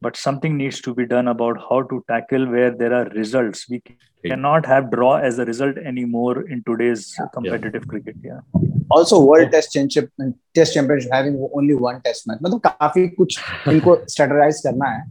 but 0.00 0.16
something 0.16 0.56
needs 0.56 0.80
to 0.80 0.94
be 0.94 1.06
done 1.06 1.28
about 1.28 1.58
how 1.68 1.82
to 1.90 2.04
tackle 2.08 2.46
where 2.54 2.70
there 2.70 2.92
are 2.92 3.04
results 3.10 3.68
we 3.68 3.80
cannot 4.26 4.66
have 4.66 4.90
draw 4.90 5.14
as 5.28 5.38
a 5.38 5.44
result 5.44 5.76
anymore 5.92 6.42
in 6.48 6.62
today's 6.70 7.14
yeah. 7.18 7.26
competitive 7.36 7.84
yeah. 7.84 7.90
cricket 7.92 8.16
yeah 8.22 8.40
also 8.90 9.20
world 9.24 9.50
test 9.50 9.72
championship 9.72 10.10
test 10.54 10.74
championship 10.74 11.12
having 11.12 11.36
only 11.54 11.74
one 11.88 12.00
test 12.06 12.26
match 12.28 12.40
मतलब 12.42 12.60
काफी 12.68 13.08
कुछ 13.20 13.38
इनको 13.68 13.96
strategise 14.14 14.60
करना 14.66 14.88
है 14.94 15.02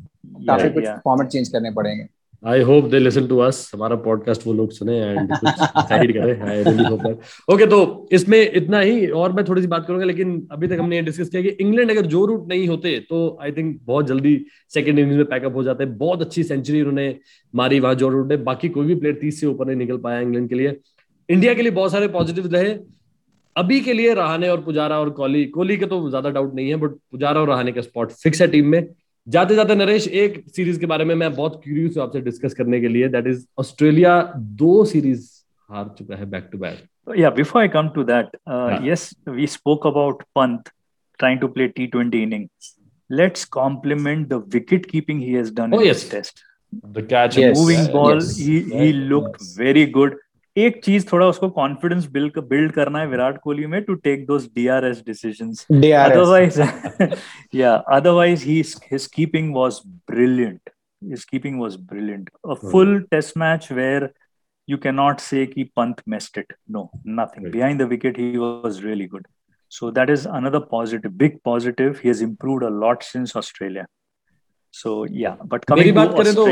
काफी 0.48 0.70
कुछ 0.74 0.88
format 1.06 1.28
change 1.28 1.50
करने 1.50 1.72
पड़ेंगे 1.80 2.08
I 2.47 2.61
hope 2.63 2.85
they 2.91 2.99
listen 2.99 3.27
to 3.27 3.39
us 3.39 3.71
हमारा 3.75 3.97
पॉडकास्ट 4.03 4.47
वो 4.47 4.53
लोग 4.53 4.71
सुने 4.73 4.97
एंड 4.99 5.31
डिसाइड 5.33 6.13
करें. 6.15 6.41
I 6.41 6.63
really 6.63 6.85
hope 6.85 7.01
that 7.03 7.53
okay 7.53 7.67
तो 7.67 8.09
इसमें 8.13 8.39
इतना 8.41 8.81
ही 8.81 9.07
और 9.21 9.33
मैं 9.33 9.45
थोड़ी 9.45 9.63
सी 9.63 9.69
बात 9.69 9.87
करूँगा, 9.87 10.05
लेकिन 10.05 10.47
अभी 10.53 10.69
तक 10.69 10.79
हमने 10.81 11.01
डिस्कस 11.03 11.29
किया 11.29 11.43
कि 11.43 11.49
इंग्लैंड 11.61 11.91
अगर 11.91 12.07
जो 12.07 12.25
रूट 12.27 12.49
नहीं 12.49 12.69
होते 12.69 12.99
तो 13.09 13.39
आई 13.43 13.53
थिंक 13.53 13.79
बहुत 13.85 14.07
जल्दी 14.07 14.39
सेकंड 14.75 14.99
इनिंग्स 14.99 15.17
में 15.17 15.25
पैकअप 15.27 15.55
हो 15.55 15.63
जाते 15.63 15.85
हैं। 15.85 15.97
बहुत 15.99 16.21
अच्छी 16.23 16.43
सेंचुरी 16.45 16.81
उन्होंने 16.81 17.15
मारी 17.55 17.81
वहाँ 17.81 17.95
जो 17.95 18.09
रूट 18.09 18.29
ने। 18.29 18.37
बाकी 18.45 18.69
कोई 18.69 18.87
भी 18.87 18.95
प्लेयर 18.95 19.17
तीस 19.21 19.41
से 19.41 19.47
ऊपर 19.47 19.67
नहीं 19.67 19.77
निकल 19.77 19.97
पाया 19.99 20.21
इंग्लैंड 20.21 20.49
के 20.49 20.55
लिए। 20.55 20.77
इंडिया 21.29 21.55
के 21.55 21.63
लिए 21.63 21.73
बहुत 21.73 21.93
सारे 21.93 22.09
पॉजिटिव 22.11 22.47
रहे। 22.53 22.77
अभी 23.57 23.81
के 23.81 23.93
लिए 23.93 24.15
रहाने 24.15 24.49
और 24.49 24.61
पुजारा 24.61 24.99
और 25.01 25.11
कोहली। 25.11 25.45
कोहली 25.49 25.77
के 25.77 25.87
तो 25.87 26.09
ज़्यादा 26.09 26.31
डाउट 26.31 26.55
नहीं 26.55 26.69
है 26.69 26.77
बट 26.77 26.91
पुजारा 27.13 27.41
और 27.41 27.49
रहाने 27.49 27.73
का 27.73 27.81
स्पॉट 27.81 28.13
फिक्स 28.15 28.43
है 28.43 28.49
टीम 28.49 28.67
में। 28.69 28.81
जाते 29.27 29.55
जाते 29.55 29.75
नरेश 29.75 30.07
एक 30.09 30.43
सीरीज़ 30.57 30.79
के 30.81 30.87
बारे 30.87 31.05
में 31.05 31.15
मैं 31.15 31.33
बहुत 31.35 31.61
क्यूरियस 31.65 31.97
हूँ 31.97 32.03
आपसे 32.05 32.21
डिस्कस 32.21 32.55
करने 32.55 32.81
के 32.81 32.89
लिए। 32.89 33.09
दैट 33.09 33.27
इज़ 33.27 33.45
ऑस्ट्रेलिया 33.59 34.21
दो 34.63 34.85
सीरीज़ 34.85 35.29
हार 35.69 35.95
चुका 35.99 36.17
है 36.17 36.27
back 36.31 36.49
to 36.53 36.59
back 36.59 37.19
yeah 37.19 37.31
before 37.31 37.63
I 37.63 37.69
come 37.69 37.89
to 37.95 38.05
that 38.05 38.37
yes 38.85 39.11
we 39.29 39.47
spoke 39.47 39.87
about 39.87 40.23
Pant 40.35 40.71
trying 41.19 41.41
to 41.41 41.49
play 41.49 41.67
T 41.69 41.87
twenty 41.87 42.23
inning 42.23 42.47
let's 43.11 43.45
compliment 43.57 44.29
the 44.29 44.43
wicket 44.55 44.87
keeping 44.87 45.23
he 45.23 45.33
has 45.33 45.55
done 45.55 45.75
in 45.75 45.81
this 45.81 46.11
test 46.11 46.41
the 46.87 47.07
catch 47.11 47.39
moving 47.39 47.89
ball 47.93 48.23
he 48.31 48.59
he 48.73 48.93
looked 48.93 49.43
very 49.59 49.87
good 49.99 50.19
एक 50.57 50.81
चीज़ 50.85 51.07
थोड़ा 51.13 51.27
उसको 51.27 51.49
confidence 51.51 52.07
build 52.11 52.39
build 52.49 52.73
करना 52.73 52.99
है 52.99 53.07
विराट 53.07 53.39
कोहली 53.39 53.67
में 53.67 53.83
to 53.85 53.95
take 54.07 54.27
those 54.27 54.49
DRS 54.55 55.03
decisions 55.07 55.67
otherwise 55.73 56.61
yeah 57.55 57.75
otherwise 57.93 58.45
he 58.45 58.63
his 58.93 59.07
keeping 59.07 59.55
was 59.57 59.81
brilliant 60.11 60.71
his 61.03 61.25
keeping 61.25 61.61
was 61.61 61.77
brilliant 61.91 62.31
a 62.51 62.55
full 62.63 63.01
test 63.11 63.37
match 63.39 63.69
where 63.73 64.11
you 64.69 64.79
can 64.79 64.95
not 64.95 65.21
say 65.21 65.45
कि 65.47 65.65
Pant 65.77 66.03
missed 66.09 66.39
it 66.39 66.53
no 66.71 66.91
nothing 67.09 67.51
behind 67.53 67.83
the 67.83 67.89
wicket 67.89 68.19
he 68.19 68.37
was 68.37 68.85
really 68.85 69.07
good 69.07 69.27
so 69.73 69.91
that 69.91 70.11
is 70.11 70.27
another 70.31 70.59
positive 70.71 71.13
big 71.17 71.39
positive 71.45 72.01
he 72.05 72.09
has 72.09 72.23
improved 72.25 72.65
a 72.65 72.69
lot 72.79 73.03
since 73.03 73.37
Australia 73.37 73.85
so 74.77 74.95
yeah 75.17 75.31
but 75.53 75.65
coming 75.65 75.95
बात 75.97 76.15
करें 76.17 76.35
तो 76.35 76.47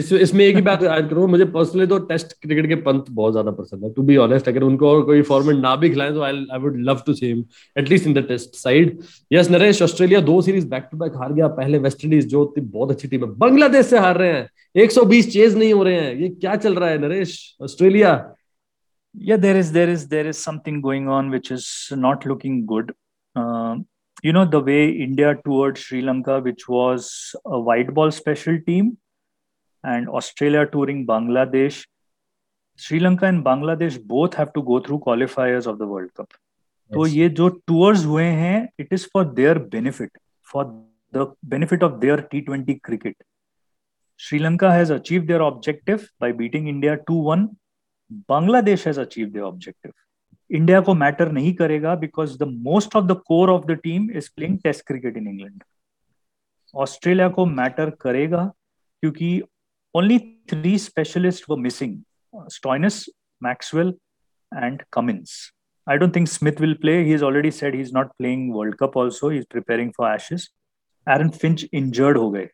इस, 0.00 0.12
इसमें 0.12 0.44
एक 0.44 0.56
ही 0.56 0.62
बात 0.62 0.82
add 0.96 1.08
करूँ 1.10 1.26
मुझे 1.30 1.44
personally 1.56 1.86
तो 1.86 1.98
टेस्ट 2.08 2.32
क्रिकेट 2.42 2.68
के 2.68 2.74
पंत 2.86 3.04
बहुत 3.10 3.32
ज़्यादा 3.32 3.50
पसंद 3.58 3.84
है। 3.84 3.92
टू 3.94 4.02
बी 4.02 4.16
ऑनेस्ट 4.24 4.48
अगर 4.48 4.62
उनको 4.62 4.88
और 4.90 5.02
कोई 5.06 5.22
फॉर्मेट 5.30 5.56
ना 5.56 5.74
भी 5.76 5.90
खिलाएँ 5.90 6.12
तो 6.14 6.22
I 6.22 6.44
I 6.52 6.58
would 6.60 6.80
love 6.88 7.02
to 7.06 7.14
see 7.14 7.26
him 7.26 7.44
at least 7.78 8.06
in 8.06 8.14
the 8.14 8.24
test 8.28 8.56
side 8.56 8.98
yes 9.32 9.50
Naresh 9.50 9.82
Australia 9.82 10.20
दो 10.30 10.40
सीरीज़ 10.42 10.68
बैक 10.68 10.88
टू 10.92 10.98
बैक 10.98 11.16
हार 11.22 11.32
गया। 11.32 11.48
पहले 11.60 11.78
वेस्ट 11.88 12.04
इंडीज 12.04 12.26
जो 12.28 12.44
बहुत 12.58 12.90
अच्छी 12.90 13.08
टीम 13.08 13.24
है 13.24 13.30
बांग्लादेश 13.38 13.86
से 13.86 13.98
हार 13.98 14.16
रहे 14.18 14.32
हैं। 14.32 14.48
120 14.84 15.32
चेज 15.32 15.56
नहीं 15.58 15.72
हो 15.72 15.82
रहे 15.82 16.00
हैं। 16.00 16.14
ये 16.14 16.28
क्या 16.30 16.56
चल 16.56 16.74
रहा 16.74 16.88
है 16.88 16.98
Naresh? 16.98 17.56
Australia 17.62 18.14
yeah 19.14 19.38
there 19.42 19.56
is 19.58 19.68
there 19.74 19.90
is 19.90 20.02
there 20.08 20.30
is 20.30 20.38
something 20.38 20.80
going 20.86 21.04
on 21.08 21.28
which 21.34 21.46
is 21.52 21.66
not 22.00 22.24
looking 22.30 22.56
good 22.72 22.90
you 24.23 24.33
know 24.33 24.45
the 24.45 24.59
way 24.69 24.81
india 25.05 25.29
toured 25.45 25.79
sri 25.83 26.01
lanka 26.09 26.39
which 26.47 26.67
was 26.73 27.07
a 27.45 27.59
white 27.69 27.93
ball 27.99 28.11
special 28.17 28.59
team 28.67 28.91
and 29.83 30.09
australia 30.19 30.65
touring 30.75 31.01
bangladesh 31.07 31.79
sri 32.79 32.99
lanka 32.99 33.27
and 33.31 33.43
bangladesh 33.47 33.97
both 34.13 34.37
have 34.41 34.53
to 34.53 34.63
go 34.71 34.79
through 34.79 34.99
qualifiers 35.07 35.69
of 35.73 35.79
the 35.81 35.87
world 35.93 36.13
cup 36.19 36.29
yes. 36.31 36.39
तो 36.91 37.05
ये 37.07 37.27
जो 37.39 37.47
tours 37.67 38.05
हुए 38.05 38.23
हैं 38.43 38.57
it 38.79 38.93
is 38.93 39.07
for 39.13 39.25
their 39.33 39.57
benefit 39.75 40.17
for 40.47 40.65
the 41.13 41.33
benefit 41.49 41.83
of 41.83 41.99
their 41.99 42.21
T 42.31 42.41
twenty 42.41 42.73
cricket 42.83 43.15
Sri Lanka 44.19 44.71
has 44.73 44.91
achieve 44.91 45.25
their 45.25 45.41
objective 45.41 46.05
by 46.21 46.33
beating 46.41 46.67
India 46.69 46.95
two 47.09 47.21
one 47.29 47.47
Bangladesh 48.29 48.85
has 48.87 48.99
achieve 48.99 49.27
their 49.29 49.45
objective 49.45 49.91
India 50.50 50.80
को 50.80 50.94
matter 50.94 51.32
नहीं 51.32 51.54
करेगा 51.54 51.94
because 51.94 52.38
the 52.38 52.42
most 52.42 52.96
of 52.96 53.04
the 53.04 53.16
core 53.26 53.50
of 53.50 53.64
the 53.66 53.76
team 53.82 54.10
is 54.10 54.30
playing 54.36 54.58
test 54.64 54.86
cricket 54.86 55.16
in 55.16 55.28
England 55.28 55.62
Australia 56.74 57.28
को 57.28 57.46
matter 57.46 57.90
करेगा 57.90 58.44
क्योंकि 59.02 59.40
only 59.94 60.18
three 60.18 60.78
specialist 60.78 61.44
we 61.50 61.56
missing 61.56 62.00
Stoinis 62.50 63.04
Maxwell 63.42 63.94
and 64.52 64.82
Cummins 64.92 65.52
I 65.86 65.96
don't 65.96 66.16
think 66.16 66.28
Smith 66.28 66.60
will 66.60 66.74
play 66.74 66.98
he 67.02 67.14
is 67.14 67.24
already 67.24 67.50
said 67.50 67.74
he 67.74 67.80
is 67.80 67.92
not 67.94 68.10
playing 68.18 68.52
world 68.54 68.74
cup 68.74 68.96
also 68.96 69.32
is 69.32 69.44
preparing 69.50 69.90
for 69.96 70.14
Ashes 70.14 70.48
Aaron 71.06 71.28
Finch 71.28 71.66
injured 71.72 72.18
हो 72.18 72.30
गए। 72.30 72.48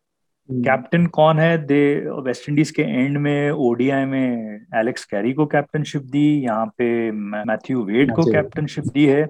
captain 0.48 0.98
hmm. 0.98 1.08
कौन 1.08 1.38
है? 1.38 1.56
दे 1.58 2.10
West 2.24 2.48
Indies 2.48 2.70
के 2.70 2.82
and 2.82 3.18
में 3.18 3.50
ODI 3.50 4.04
में 4.04 4.60
Alex 4.74 5.04
Carey 5.04 5.32
को 5.32 5.46
captainship 5.46 6.02
दी 6.02 6.26
यहाँ 6.44 6.66
पे 6.78 7.10
मैथ्यू 7.10 7.84
वेड 7.84 8.14
को 8.14 8.24
कैप्टनशिप 8.32 8.84
दी 8.84 9.06
है। 9.06 9.24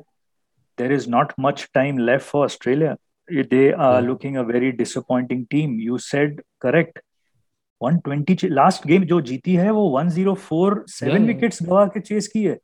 There 0.78 0.92
is 0.92 1.08
not 1.10 1.32
much 1.40 1.68
time 1.74 1.98
left 1.98 2.26
for 2.26 2.44
Australia 2.44 2.96
they 3.50 3.70
are 3.70 4.02
looking 4.02 4.36
a 4.36 4.42
very 4.42 4.70
disappointing 4.72 5.44
team 5.50 5.80
you 5.80 5.98
said 5.98 6.40
correct 6.60 6.98
120 7.80 8.44
last 8.50 8.86
game 8.86 9.04
जो 9.04 9.20
जीती 9.20 9.54
है 9.54 9.70
वो 9.70 9.88
104 10.00 10.82
सेवन 10.88 11.26
विकेट्स 11.26 11.62
गवा 11.62 11.86
के 11.86 12.00
चेस 12.00 12.28
की 12.28 12.44
है। 12.44 12.58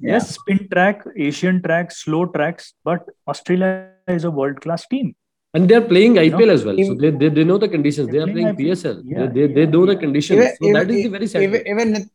Yes 0.00 0.32
spin 0.34 0.56
track 0.70 1.02
Asian 1.18 1.58
track 1.60 1.92
slow 1.92 2.24
tracks 2.34 2.74
but 2.86 3.10
Australia 3.28 4.14
is 4.14 4.26
a 4.26 4.30
world 4.30 4.58
class 4.58 4.86
team 4.90 5.12
and 5.58 5.68
they're 5.68 5.88
playing 5.90 6.14
IPL 6.16 6.46
no, 6.46 6.52
as 6.52 6.64
well. 6.64 6.78
Even, 6.78 6.94
So 6.94 7.00
they, 7.02 7.10
they, 7.10 7.28
they 7.30 7.44
know 7.44 7.58
the 7.58 7.68
conditions. 7.68 8.10
They 8.10 8.18
are 8.18 8.26
playing 8.26 8.48
IPL. 8.48 8.70
PSL. 8.72 9.02
Yeah, 9.04 9.26
they, 9.26 9.46
they, 9.46 9.52
they 9.54 9.66
know 9.66 9.84
the 9.86 9.96
conditions. 9.96 10.38
Even, 10.38 10.56
so 10.56 10.64
even, 10.64 10.72
that 10.74 10.90
is 10.90 11.02
the 11.02 11.12
very 11.16 11.26
sad. 11.26 11.42
Even, 11.42 11.66
even 11.66 12.08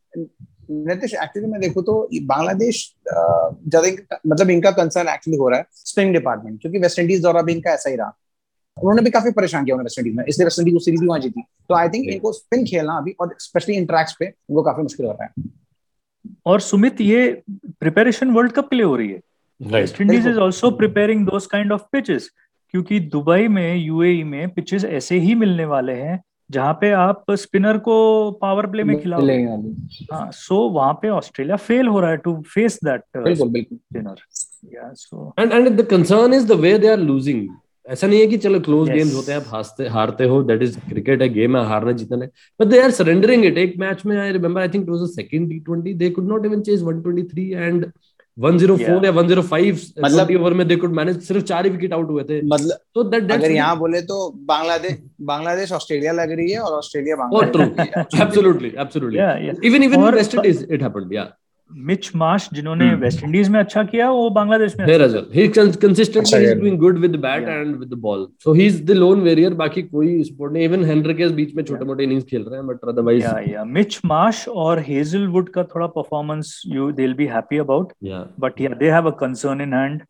Nitish 0.70 1.12
actually 1.22 1.48
मैं 1.48 1.60
देखूँ 1.60 1.82
तो 1.84 1.94
बांग्लादेश 2.26 2.78
ज़्यादा 3.06 4.18
मतलब 4.26 4.50
इनका 4.50 4.70
concern 4.78 5.08
actually 5.08 5.38
हो 5.38 5.48
रहा 5.48 5.58
है 5.58 5.66
spin 5.86 6.12
department 6.12 6.60
क्योंकि 6.60 6.78
वेस्ट 6.84 6.98
इंडीज 6.98 7.20
दौरा 7.22 7.42
भी 7.48 7.52
इनका 7.52 7.72
ऐसा 7.72 7.90
ही 7.90 7.96
रहा 7.96 8.16
उन्होंने 8.76 9.02
भी 9.02 9.10
काफ़ी 9.16 9.30
परेशान 9.38 9.64
किया 9.64 9.76
वेस्ट 9.76 9.98
इंडीज 9.98 10.14
में 10.16 10.24
इसलिए 10.28 10.46
वेस्ट 10.46 10.58
इंडीज 10.60 10.74
को 10.74 10.80
सीरीज़ 10.84 11.00
भी 11.00 11.06
वहाँ 11.06 11.20
जीती 11.20 11.42
तो 11.68 11.74
आई 11.74 11.88
थिंक 11.88 12.08
इनको 12.12 12.32
स्पिन 12.32 12.64
खेलना 12.70 12.96
अभी 12.98 13.14
और 13.20 13.34
स्पेशली 13.40 13.76
इन 13.76 13.86
ट्रैक्स 13.86 14.16
पे 14.20 14.26
इनको 14.26 14.62
काफ़ी 14.62 14.82
मुश्किल 14.82 15.06
हो 15.06 15.12
रहा 15.12 15.24
है 15.24 15.50
और 16.46 16.60
सुमित 16.60 17.00
ये 17.00 17.30
प्रिपरेशन 17.80 18.30
वर्ल्ड 18.34 18.52
कप 18.52 18.68
के 18.70 18.76
लिए 18.76 18.86
हो 18.86 18.96
रही 18.96 19.10
है 19.10 19.20
West 19.60 20.00
Indies 20.00 20.26
is 20.28 20.38
also 20.46 20.70
preparing 20.82 21.26
those 21.26 21.46
kind 21.46 21.72
of 21.72 21.82
pitches 21.92 22.30
क्योंकि 22.74 22.98
दुबई 23.00 23.48
में 23.48 23.76
यूएई 23.76 24.22
में 24.24 24.48
पिचेस 24.50 24.84
ऐसे 24.84 25.18
ही 25.18 25.34
मिलने 25.34 25.64
वाले 25.64 25.92
हैं 25.92 26.22
जहाँ 26.50 26.72
पे 26.80 26.90
आप 26.90 27.24
स्पिनर 27.30 27.78
को 27.78 27.94
पावर 28.40 28.66
प्ले 28.66 28.84
में 28.84 28.96
खिलाओ 29.00 29.20
हाँ 30.12 30.30
सो 30.32 30.56
वहाँ 30.68 30.92
पे 30.92 31.08
ऑस्ट्रेलिया 31.08 31.56
फेल 31.56 31.86
हो 31.86 32.00
रहा 32.00 32.10
है 32.10 32.16
to 32.16 32.34
face 32.54 32.78
that 32.84 33.00
spinner 33.36 34.14
yeah 34.74 34.92
so 34.94 35.34
and 35.38 35.52
and 35.52 35.68
the 35.68 35.84
concern 35.84 36.34
is 36.34 36.48
the 36.48 36.52
way 36.52 36.78
they 36.78 36.88
are 36.88 36.98
losing 36.98 37.48
ऐसा 37.86 38.06
नहीं 38.06 38.20
है 38.20 38.26
कि 38.26 38.36
चलो 38.36 38.60
क्लोज 38.60 38.88
yes. 38.88 38.98
गेम्स 38.98 39.14
होते 39.14 39.32
हैं 39.32 39.38
आप 39.38 39.46
हारते 39.48 39.86
हारते 39.88 40.24
हो 40.24 40.42
दैट 40.42 40.62
इज़ 40.62 40.78
क्रिकेट 40.80 41.22
है 41.22 41.28
गेम 41.28 41.56
है 41.56 41.64
हारना 41.66 41.92
जीतना 41.92 42.24
है। 42.24 42.30
But 42.60 42.66
they 42.66 42.80
are 42.80 42.90
surrendering 42.90 43.44
it 43.44 43.58
एक 43.58 43.74
मैच 43.78 44.04
में 44.06 44.16
I 44.16 44.32
remember 44.32 44.60
I 44.60 44.68
think 44.68 44.84
it 44.84 44.90
was 44.90 45.00
the 45.00 45.06
second 45.06 45.52
T20 45.52 45.94
they 45.96 46.10
could 46.10 46.28
not 46.28 46.46
even 46.46 46.60
chase 46.60 46.84
123 46.84 47.38
and 47.38 47.86
104 48.36 49.04
या 49.04 49.10
105 49.12 49.82
मतलब 50.04 50.30
ओवर 50.36 50.54
में 50.54 50.66
दे 50.68 50.76
कुड 50.76 50.92
मैनेज 50.94 51.20
सिर्फ़ 51.26 51.44
चार 51.44 51.64
ही 51.64 51.70
विकेट 51.70 51.92
आउट 51.92 52.08
हुए 52.10 52.22
थे। 52.24 52.40
मतलब 52.44 52.78
तो 52.94 53.02
दैट 53.04 53.30
अगर 53.32 53.50
यहाँ 53.50 53.76
बोले 53.78 54.00
तो 54.02 54.16
बांग्लादेश 54.48 54.98
बांग्लादेश 55.22 55.72
ऑस्ट्रेलिया 55.72 56.12
लग 56.12 56.32
रही 56.32 56.50
है 56.50 56.58
और 56.60 56.72
Australia 56.78 57.16
Bangladesh 57.16 58.20
absolutely 58.20 58.72
absolutely 58.78 59.68
even 59.68 59.82
even 59.82 60.14
West 60.14 60.34
Indies 60.34 60.66
it 60.70 60.82
happened 60.82 61.12
yeah 61.14 61.24
Mitch 61.72 62.10
Marsh 62.16 62.48
जिन्होंने 62.52 62.94
वेस्ट 62.94 63.18
hmm. 63.18 63.26
इंडीज 63.26 63.48
में 63.48 63.60
अच्छा 63.60 63.82
किया 63.82 64.10
वो 64.10 64.30
बांग्लादेश 64.30 64.76
में 64.78 64.86
अच्छा 64.86 65.30
he 65.30 65.48
consistently 65.84 66.44
is 66.44 66.54
doing 66.60 66.78
good 66.78 67.00
with 67.02 67.12
the 67.12 67.20
bat 67.24 67.42
yeah. 67.42 67.62
and 67.62 67.76
with 67.76 67.90
the 67.90 68.00
ball. 68.06 68.26
So 68.44 68.52
he's 68.52 68.80
the 68.90 68.96
lone 69.00 69.24
warrior 69.24 69.52
बाकी 69.54 69.82
कोई 69.82 70.22
sport 70.22 70.52
नहीं। 70.52 70.64
इवन 70.64 70.84
हेनरिकेस 70.84 71.32
बीच 71.32 71.54
में 71.54 71.64
छोटे 71.64 71.84
मोटे 71.84 72.04
इनिंग्स 72.04 72.24
खेल 72.24 72.42
रहे 72.42 72.56
हैं 72.56 72.66
बट 72.66 72.88
अदरवाइज़ 72.88 73.24
या 73.24 73.40
या 73.52 73.64
मिच 73.64 74.00
मार्श 74.04 74.48
और 74.48 74.78
हेजलवुड 74.78 75.48
का 75.48 75.64
थोड़ा 75.64 75.86
performance 75.86 76.62
you 76.66 76.92
they 76.92 77.02
will 77.02 77.14
be 77.14 77.26
happy 77.26 77.58
about 77.58 77.92
but 78.40 78.60
yeah 78.60 78.68
they 78.68 78.90
have 78.90 79.10
a 79.10 79.14
concern 79.14 79.60
in 79.60 79.72
hand 79.72 80.02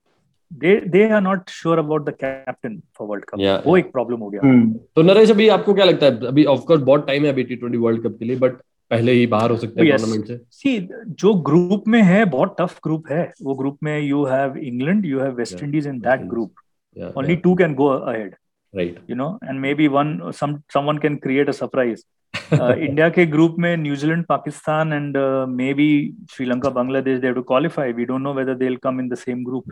they 0.63 0.73
they 0.95 1.05
are 1.11 1.23
not 1.23 1.49
sure 1.53 1.77
about 1.83 2.05
the 2.09 2.13
captain 2.19 2.75
for 2.99 3.07
world 3.09 3.25
cup. 3.31 3.41
Yeah, 3.41 3.67
वो 3.67 3.77
एक 3.77 3.93
problem 3.93 4.17
हो 4.17 4.29
गया। 4.29 4.41
hmm. 4.41 4.79
तो 4.97 5.03
नरेश 5.03 5.31
अभी 5.31 5.49
आपको 5.49 5.75
क्या 5.75 5.85
लगता 5.85 6.07
है? 6.07 6.27
अभी 6.27 6.45
ऑफ़ 6.45 6.61
कोर्स 6.61 6.83
बहुत 6.83 7.07
टाइम 7.07 7.25
है 7.25 7.33
अभी 7.33 7.45
टी20 7.45 7.77
वर्ल्ड 7.77 8.03
कप 8.03 8.17
के 8.19 8.25
लिए 8.25 8.37
बट 8.37 8.53
पहले 8.91 9.13
ही 9.13 9.27
बाहर 9.27 9.51
हो 9.51 9.57
सकते 9.57 9.81
हैं 9.81 9.91
टूर्नामेंट 9.91 10.27
से। 10.27 10.41
सी 10.51 10.79
जो 11.09 11.35
ग्रुप 11.35 11.85
में 11.89 12.03
है 12.03 12.25
बहुत 12.25 12.57
टफ 12.61 12.79
ग्रुप 12.85 13.11
है। 13.11 13.33
वो 13.43 13.55
ग्रुप 13.55 13.79
में 13.83 13.99
you 14.01 14.25
have 14.25 14.57
England 14.57 15.07
you 15.07 15.21
have 15.21 15.35
West 15.35 15.63
Indies 15.63 15.87
in 15.87 15.99
that 15.99 16.21
group 16.21 17.15
only 17.17 17.37
two 17.37 17.55
can 17.55 17.75
go 17.75 17.89
ahead 17.89 18.35
right 18.77 18.99
you 19.11 19.17
know 19.17 19.39
and 19.45 19.61
may 19.61 19.75
be 19.75 19.89
one 19.89 20.19
some 20.31 20.61
someone 20.75 20.99
can 20.99 21.17
create 21.17 21.49
a 21.49 21.53
surprise 21.53 22.05
India 22.53 23.09
के 23.09 23.27
group 23.27 23.57
में 23.59 23.77
New Zealand 23.77 24.25
Pakistan 24.25 24.93
and 24.93 25.17
may 25.49 25.75
be 25.75 26.17
Sri Lanka 26.31 26.71
Bangladesh 26.71 27.19
the 27.21 27.33
two 27.33 27.43
qualify 27.43 27.93
we 27.93 28.05
don't 28.05 28.21
know 28.21 28.35
whether 28.35 28.55
they 28.55 28.65
will 28.65 28.77
come 28.77 29.01
in 29.01 29.09
the 29.09 29.15
same 29.15 29.45
group 29.45 29.65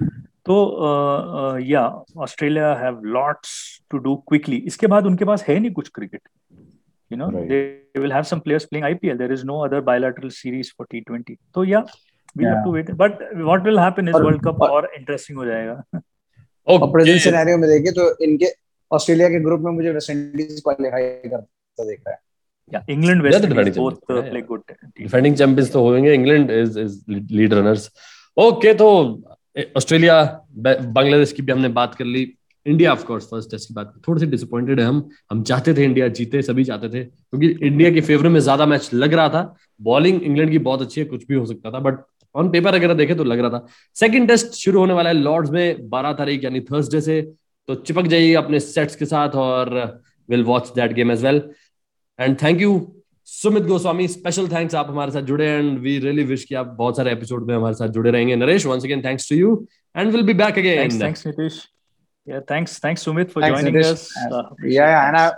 तो 0.46 1.58
yeah 1.58 1.86
Australia 2.16 2.74
have 2.74 3.00
lots 3.04 3.82
to 3.90 3.98
do 3.98 4.16
quickly 4.28 4.56
इसके 4.56 4.86
बाद 4.86 5.06
उनके 5.06 5.24
पास 5.24 5.44
है 5.48 5.58
नहीं 5.58 5.70
कुछ 5.70 5.88
cricket 5.88 6.20
you 7.12 7.18
know 7.20 7.30
right. 7.34 7.52
they 7.52 7.60
they, 7.94 8.00
will 8.04 8.14
have 8.18 8.26
some 8.30 8.40
players 8.46 8.66
playing 8.70 8.86
ipl 8.92 9.18
there 9.22 9.34
is 9.36 9.44
no 9.52 9.58
other 9.66 9.80
bilateral 9.90 10.32
series 10.40 10.72
for 10.76 10.86
t20 10.92 11.36
so 11.56 11.66
yeah 11.72 11.84
we 12.36 12.44
yeah. 12.44 12.54
have 12.54 12.64
to 12.66 12.72
wait 12.76 12.90
but 13.04 13.22
what 13.50 13.70
will 13.70 13.80
happen 13.86 14.12
is 14.12 14.18
world 14.26 14.42
cup 14.48 14.66
और 14.70 14.90
interesting 14.98 15.38
हो 15.42 15.46
जाएगा 15.46 16.02
और 16.66 16.90
present 16.92 17.20
scenario 17.20 17.58
में 17.58 17.68
देखें 17.70 17.92
तो 17.94 18.10
इनके 18.24 18.52
Australia 18.90 19.28
के 19.28 19.40
group 19.44 19.60
में 19.60 19.72
मुझे 19.72 19.90
वेस्ट 19.92 20.10
इंडीज 20.10 20.60
क्वालीफाई 20.66 21.08
करता 21.30 21.84
देख 21.84 22.00
रहा 22.06 22.14
है 22.14 22.20
yeah 22.72 22.82
england 22.94 23.24
west 23.26 23.44
indies 23.46 23.76
both 23.76 24.12
uh, 24.14 24.22
play 24.30 24.42
good 24.50 24.62
defending 25.00 25.36
champions 25.36 25.72
तो 25.72 25.82
होंगे 25.88 26.14
England 26.14 26.50
is 26.50 26.78
is 26.80 26.98
lead 27.10 27.54
runners 27.54 27.90
okay 28.44 28.74
तो 28.82 28.88
ऑस्ट्रेलिया 29.76 30.16
बांग्लादेश 30.58 31.32
की 31.32 31.42
भी 31.42 31.52
हमने 31.52 31.68
बात 31.80 31.94
कर 31.94 32.04
ली 32.04 32.24
India 32.66 32.92
of 32.92 33.04
course 33.04 33.24
first 33.26 33.50
test 33.50 33.68
की 33.68 33.74
बात 33.74 33.92
थोड़े 34.06 34.20
से 34.20 34.26
डिसअपॉइंटेड 34.26 34.80
है 34.80 34.86
हम। 34.86 35.08
हम 35.30 35.42
चाहते 35.42 35.74
थे 35.74 35.84
इंडिया 35.84 36.08
जीते, 36.10 36.42
सभी 36.42 36.64
चाहते 36.64 36.88
थे। 36.88 37.04
क्योंकि 37.04 37.48
इंडिया 37.66 37.90
के 37.90 38.00
फेवर 38.00 38.28
में 38.28 38.40
ज़्यादा 38.40 38.66
मैच 38.66 38.90
लग 38.94 39.14
रहा 39.14 39.28
था। 39.28 39.54
बॉलिंग 39.80 40.22
इंग्लैंड 40.22 40.50
की 40.50 40.58
बहुत 40.60 40.82
अच्छी 40.82 41.00
है, 41.00 41.06
कुछ 41.06 41.26
भी 41.26 41.34
हो 41.34 41.46
सकता 41.46 41.70
था 41.70 41.78
बट 41.80 41.98
ऑन 42.34 42.50
पेपर 42.50 42.74
अगर 42.74 42.94
देखे 42.94 43.14
तो 43.14 43.24
लग 43.24 43.38
रहा 43.38 43.50
था। 43.50 43.66
सेकंड 43.96 44.28
टेस्ट 44.28 44.52
शुरू 44.54 44.78
होने 44.80 44.94
वाला 44.94 45.10
है 45.10 45.16
लॉर्ड्स 45.16 45.50
में 45.50 45.88
बारह 45.88 46.12
तारीख, 46.12 46.44
यानी 46.44 46.60
थर्सडे 46.62 47.00
से। 47.00 47.20
तो 47.68 47.74
चिपक 47.76 48.06
जाइए 48.06 48.32
अपने 48.34 48.60
सेट्स 48.60 48.96
के 48.96 49.04
साथ 49.06 49.34
और 49.36 49.74
will 50.28 50.44
watch 50.44 50.72
that 50.74 50.92
game 50.92 51.10
as 51.12 51.24
well 51.24 51.42
and 52.18 52.36
thank 52.42 52.60
you 52.60 52.80
Sumit 53.28 53.62
Goswami 53.64 54.06
special 54.08 54.48
thanks 54.48 54.74
आप 54.74 54.88
हमारे 54.90 55.12
साथ 55.12 55.22
जुड़े 55.22 55.46
एंड 55.48 55.78
वी 55.78 55.98
रियली 55.98 56.24
विश 56.24 56.44
कि 56.44 56.54
आप 56.54 56.74
बहुत 56.78 56.96
सारे 56.96 57.12
एपिसोड 57.12 57.46
में 57.48 57.54
हमारे 57.54 57.74
साथ 57.74 57.88
जुड़े 57.88 58.10
रहेंगे। 58.10 58.36
Naresh 58.36 58.66
once 58.66 58.84
again 58.84 59.02
thanks 59.04 59.28
to 59.28 59.36
you 59.36 59.54
and 59.96 60.10
will 60.12 60.22
be 60.22 60.34
back 60.34 60.58
again 60.58 61.00
thanks 61.00 61.26
Nitish 61.26 61.62
Yeah, 62.25 62.41
thanks, 62.47 62.79
thanks 62.79 63.03
Sumit 63.05 63.31
for 63.31 63.41
thanks, 63.41 63.61
joining 63.61 63.75
Nitish. 63.75 63.91
us. 63.91 64.17
Uh, 64.31 64.43
yeah, 64.63 64.89
yeah, 64.93 65.07
and 65.07 65.17
I, 65.17 65.31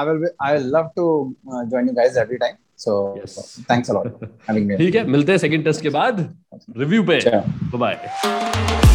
I 0.00 0.04
will, 0.04 0.20
be, 0.20 0.26
I 0.38 0.54
will 0.54 0.68
love 0.76 0.94
to 0.96 1.36
uh, 1.52 1.64
join 1.64 1.88
you 1.88 1.94
guys 1.94 2.16
every 2.16 2.38
time. 2.38 2.58
So 2.76 3.16
yes. 3.16 3.60
thanks 3.66 3.88
a 3.88 3.94
lot 3.94 4.06
having 4.46 4.66
me. 4.66 4.76
ठीक 4.76 4.94
है 4.94 5.04
मिलते 5.06 5.32
हैं 5.32 5.38
second 5.38 5.64
test 5.64 5.82
के 5.82 5.88
बाद 5.96 6.20
review 6.76 7.02
पे 7.10 7.20
bye 7.78 8.89